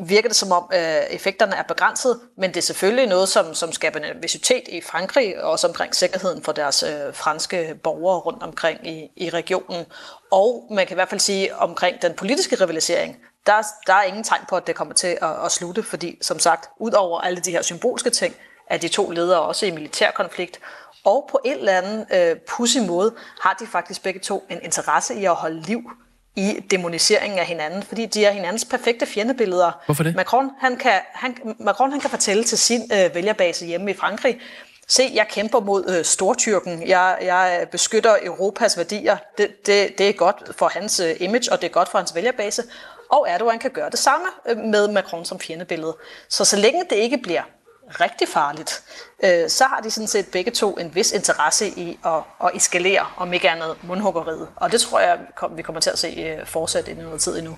[0.00, 3.72] virker det som om øh, effekterne er begrænset, men det er selvfølgelig noget, som, som
[3.72, 8.88] skaber nervøsitet i Frankrig, og også omkring sikkerheden for deres øh, franske borgere rundt omkring
[8.88, 9.84] i, i regionen.
[10.32, 13.16] Og man kan i hvert fald sige omkring den politiske rivalisering,
[13.46, 16.38] der, der er ingen tegn på, at det kommer til at, at slutte, fordi som
[16.38, 18.34] sagt, ud over alle de her symbolske ting,
[18.70, 20.60] er de to ledere også i militær konflikt,
[21.04, 25.14] og på en eller anden øh, pussy måde har de faktisk begge to en interesse
[25.14, 25.90] i at holde liv
[26.36, 29.82] i demoniseringen af hinanden, fordi de er hinandens perfekte fjendebilleder.
[29.86, 30.16] Hvorfor det?
[30.16, 34.40] Macron, han kan, han, Macron han kan fortælle til sin øh, vælgerbase hjemme i Frankrig,
[34.88, 40.12] se, jeg kæmper mod øh, Stortyrken, jeg, jeg beskytter Europas værdier, det, det, det er
[40.12, 42.62] godt for hans øh, image, og det er godt for hans vælgerbase,
[43.10, 45.96] og Erdogan kan gøre det samme øh, med Macron som fjendebillede.
[46.28, 47.42] Så så længe det ikke bliver
[47.90, 48.82] rigtig farligt,
[49.24, 53.06] øh, så har de sådan set begge to en vis interesse i at, at eskalere,
[53.16, 54.48] om ikke andet mundhuggeriet.
[54.56, 55.18] Og det tror jeg,
[55.56, 57.56] vi kommer til at se øh, fortsætte i noget tid endnu.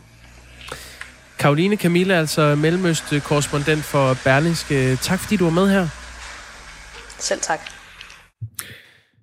[1.39, 4.97] Karoline Camilla, altså Mellemøst-korrespondent for Berlingske.
[4.97, 5.89] Tak fordi du var med her.
[7.19, 7.61] Selv tak.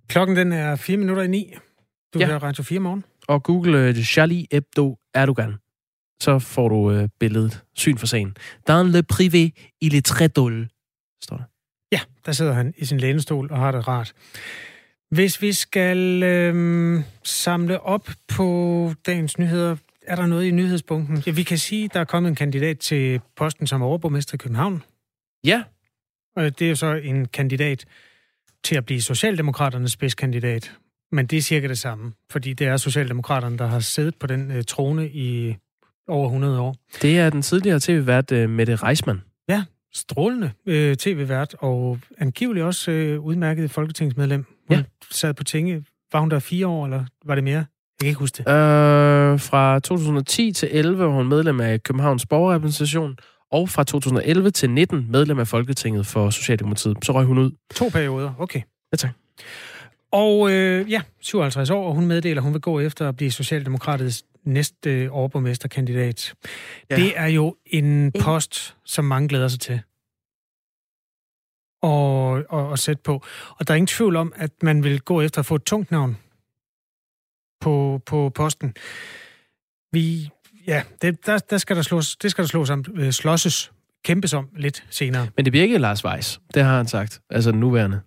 [0.07, 1.53] Klokken den er 4 minutter i 9.
[2.13, 2.25] Du ja.
[2.25, 3.03] hører Radio 4 morgen.
[3.27, 5.53] Og google øh, Charlie Hebdo Erdogan.
[6.21, 8.37] Så får du øh, billedet, syn for sagen.
[8.67, 9.51] Dans le privé,
[9.81, 10.67] il est très drôle,
[11.25, 11.43] står der.
[11.91, 14.13] Ja, der sidder han i sin lænestol og har det rart.
[15.11, 21.23] Hvis vi skal øh, samle op på dagens nyheder, er der noget i nyhedspunkten?
[21.25, 24.37] Ja, vi kan sige, at der er kommet en kandidat til posten som overborgmester i
[24.37, 24.83] København.
[25.45, 25.63] Ja.
[26.35, 27.85] Og det er jo så en kandidat
[28.63, 30.71] til at blive Socialdemokraternes spidskandidat.
[31.11, 34.51] Men det er cirka det samme, fordi det er Socialdemokraterne, der har siddet på den
[34.51, 35.55] øh, trone i
[36.07, 36.75] over 100 år.
[37.01, 39.21] Det er den tidligere tv-vært øh, Mette Reismann.
[39.95, 44.45] Strålende øh, tv-vært, og angiveligt også øh, udmærket folketingsmedlem.
[44.67, 44.83] Hun Ja.
[45.11, 45.83] sad på tinge.
[46.13, 47.55] Var hun der fire år, eller var det mere?
[47.55, 47.65] Jeg
[48.01, 48.41] kan ikke huske det.
[48.51, 53.17] Øh, fra 2010 til 11 var hun medlem af Københavns Borgerrepræsentation,
[53.51, 56.97] og fra 2011 til 19 medlem af Folketinget for Socialdemokratiet.
[57.03, 57.51] Så røg hun ud.
[57.75, 58.61] To perioder, okay.
[58.91, 59.11] Ja, tak.
[60.11, 63.31] Og øh, ja, 57 år, og hun meddeler, at hun vil gå efter at blive
[63.31, 66.33] Socialdemokratets næste øh, overborgmesterkandidat.
[66.89, 66.95] Ja.
[66.95, 69.81] Det er jo en post, som mange glæder sig til
[71.85, 73.23] og, og, og sætte på.
[73.49, 75.91] Og der er ingen tvivl om, at man vil gå efter at få et tungt
[75.91, 76.17] navn
[77.61, 78.73] på, på posten.
[79.91, 80.29] Vi,
[80.67, 83.71] ja, det, der, der skal der slås, det skal der slås om, øh, slåsses,
[84.03, 85.27] kæmpes om lidt senere.
[85.35, 86.41] Men det bliver ikke Lars Weiss.
[86.53, 87.21] Det har han sagt.
[87.29, 88.01] Altså den nuværende.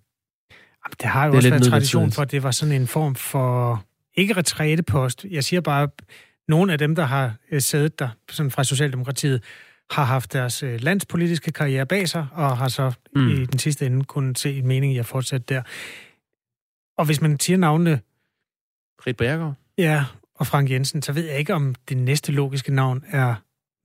[0.85, 3.15] Jamen, det har jo Det også været tradition for, at det var sådan en form
[3.15, 3.83] for,
[4.15, 5.87] ikke retrætepost, jeg siger bare,
[6.49, 9.43] nogle af dem, der har øh, siddet der, sådan fra Socialdemokratiet,
[9.91, 13.27] har haft deres øh, landspolitiske karriere bag sig, og har så Mm.
[13.29, 15.61] i den sidste ende kunnet se en mening i at fortsætte der.
[16.97, 18.01] Og hvis man siger navnene,
[19.07, 19.53] Rit Bjergaard.
[19.77, 23.35] ja, og Frank Jensen, så ved jeg ikke, om det næste logiske navn er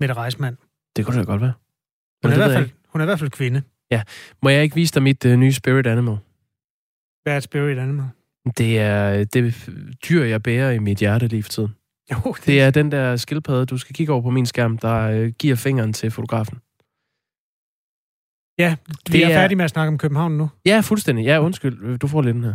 [0.00, 0.58] Mette Reismann.
[0.96, 1.52] Det kunne det da godt være.
[2.22, 3.62] Hun er, i hvert fald, hun er i hvert fald kvinde.
[4.42, 6.16] Må jeg ikke vise dig mit øh, nye spirit animal?
[7.22, 8.06] Hvad er et spirit animal?
[8.58, 9.68] Det er det
[10.08, 11.74] dyr, jeg bærer i mit hjerte lige for tiden.
[12.12, 14.94] Jo, det, Det er den der skildpadde, du skal kigge over på min skærm, der
[15.10, 16.58] øh, giver fingeren til fotografen.
[18.58, 20.48] ja, vi det er er- færdige med at snakke om København nu.
[20.66, 21.24] Ja, fuldstændig.
[21.24, 21.98] Ja, undskyld.
[21.98, 22.54] Du får lidt den her.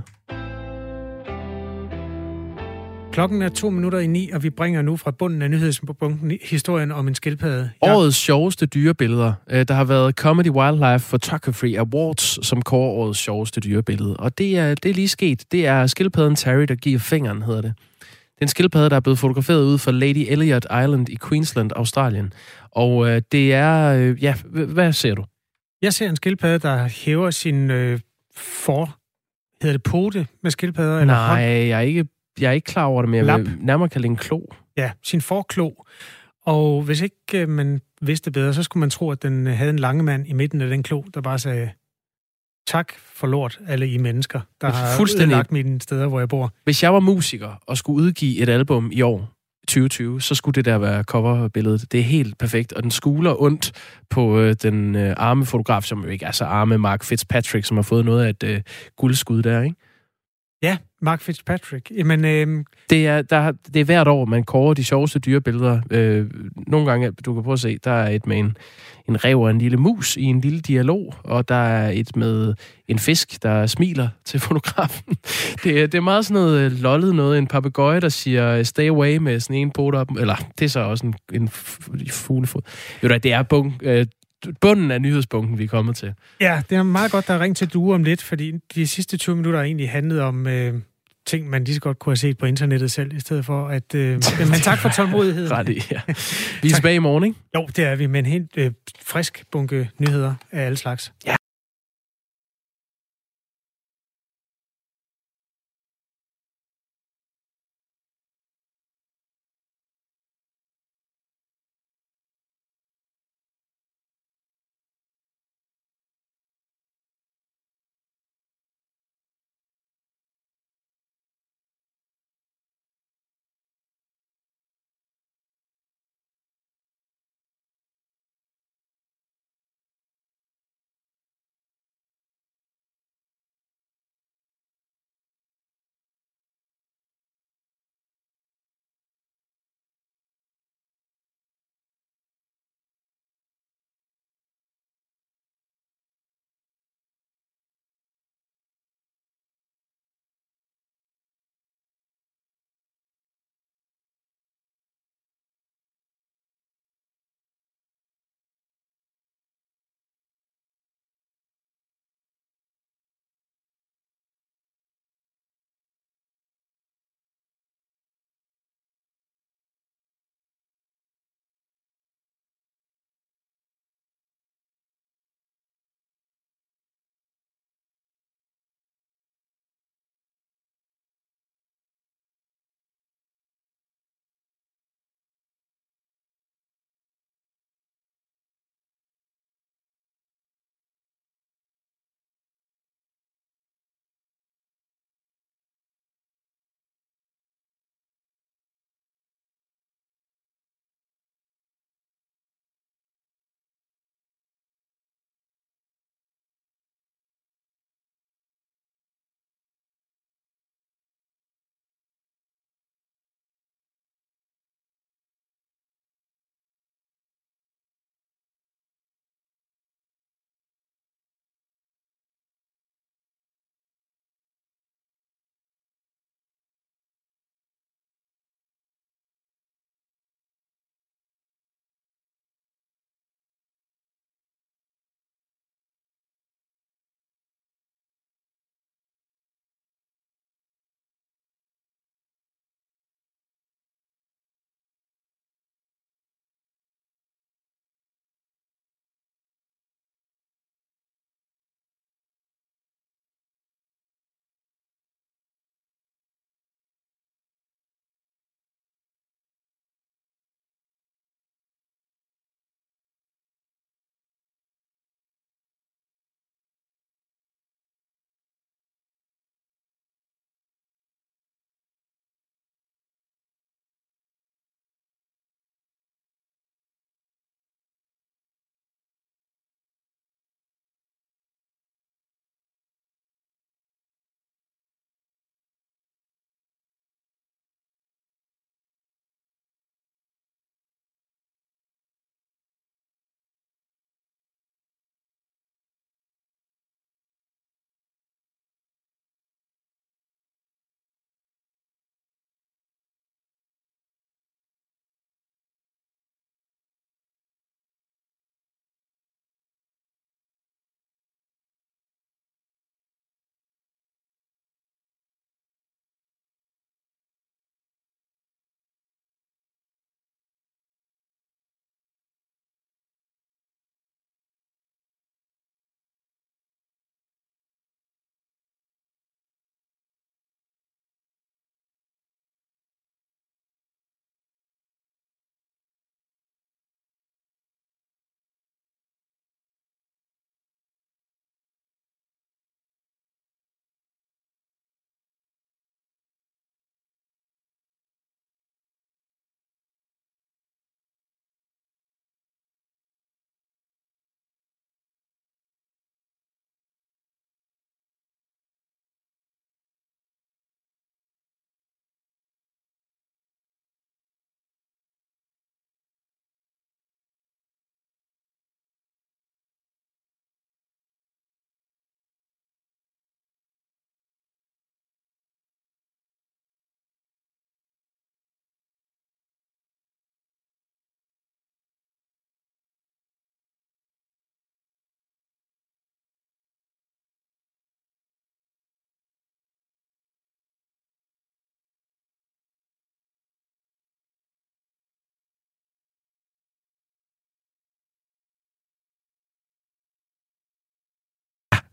[3.12, 6.91] Klokken er to minutter i ni, og vi bringer nu fra bunden af nyhedsbunken historien
[6.91, 7.70] om en skildpadde.
[7.84, 7.95] Ja.
[7.95, 9.34] Årets sjoveste dyrebilleder.
[9.50, 14.18] Øh, Der har været Comedy Wildlife Photography Awards, som kårer årets sjoveste dyrebillede.
[14.18, 15.43] Og det er, det er lige sket.
[15.52, 17.74] Det er skildpadden Terry, der giver fingeren, hedder det.
[18.40, 21.72] Det er en skildpadde, der er blevet fotograferet ud fra Lady Elliot Island i Queensland,
[21.76, 22.34] Australien.
[22.72, 23.94] Og øh, det er...
[23.94, 25.26] Øh, ja, hvad ser du?
[25.82, 28.00] Jeg ser en skildpadde, der hæver sin øh,
[28.36, 28.96] for...
[29.62, 31.00] Hedder det pote med skildpadder?
[31.00, 31.42] Eller Nej, hånd?
[31.42, 32.06] jeg er ikke,
[32.40, 33.40] jeg er ikke klar over det, men jeg Lap.
[33.40, 34.42] vil nærmere kalde en klo.
[34.78, 35.72] Ja, sin forklo.
[36.46, 39.70] Og hvis ikke øh, man vidste bedre, så skulle man tro, at den øh, havde
[39.70, 41.70] en lange mand i midten af den klo, der bare sagde,
[42.70, 45.38] tak for lort, alle I mennesker, der har Fuldstændig.
[45.38, 46.53] lagt mine steder, hvor jeg bor.
[46.63, 49.34] Hvis jeg var musiker og skulle udgive et album i år,
[49.67, 51.91] 2020, så skulle det der være coverbilledet.
[51.91, 53.72] Det er helt perfekt, og den skuler ondt
[54.09, 57.78] på øh, den øh, arme fotograf, som jo ikke er så arme, Mark Fitzpatrick, som
[57.78, 58.61] har fået noget af et øh,
[58.97, 59.76] guldskud der, ikke?
[60.64, 61.91] Ja, Mark Fitzpatrick.
[61.97, 65.82] Jamen, øh, Det er, der, det er hvert år, man kårer de sjoveste dyrebilleder.
[65.91, 66.26] Øh,
[66.68, 68.57] nogle gange, du kan prøve at se, der er et med en,
[69.10, 72.53] en rev og en lille mus i en lille dialog, og der er et med
[72.88, 75.16] en fisk, der smiler til fotografen.
[75.64, 77.38] Det er, det er meget sådan noget øh, lollet noget.
[77.38, 80.12] En papegøje, der siger øh, stay away med sådan en pot op.
[80.20, 81.49] Eller det er så også en, en
[82.10, 82.62] fuglefod.
[83.03, 84.05] Jo da, det er bunk, øh,
[84.62, 86.14] bunden af nyhedsbunken, vi er kommet til.
[86.40, 89.18] ja, det er meget godt, der er ringt til Due om lidt, fordi de sidste
[89.18, 90.74] 20 minutter har egentlig handlet om øh,
[91.28, 93.96] ting, man lige så godt kunne have set på internettet selv, i stedet for at...
[93.96, 94.12] Øh,
[94.52, 95.52] men tak for tålmodigheden.
[95.52, 96.02] Ret i, ja.
[96.62, 97.40] Vi er tilbage i morgen, ikke?
[97.56, 98.72] Jo, det er vi, med en helt øh,
[99.02, 101.14] frisk bunke nyheder af alle slags.
[101.26, 101.36] Ja.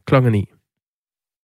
[0.07, 0.56] Klokken 9.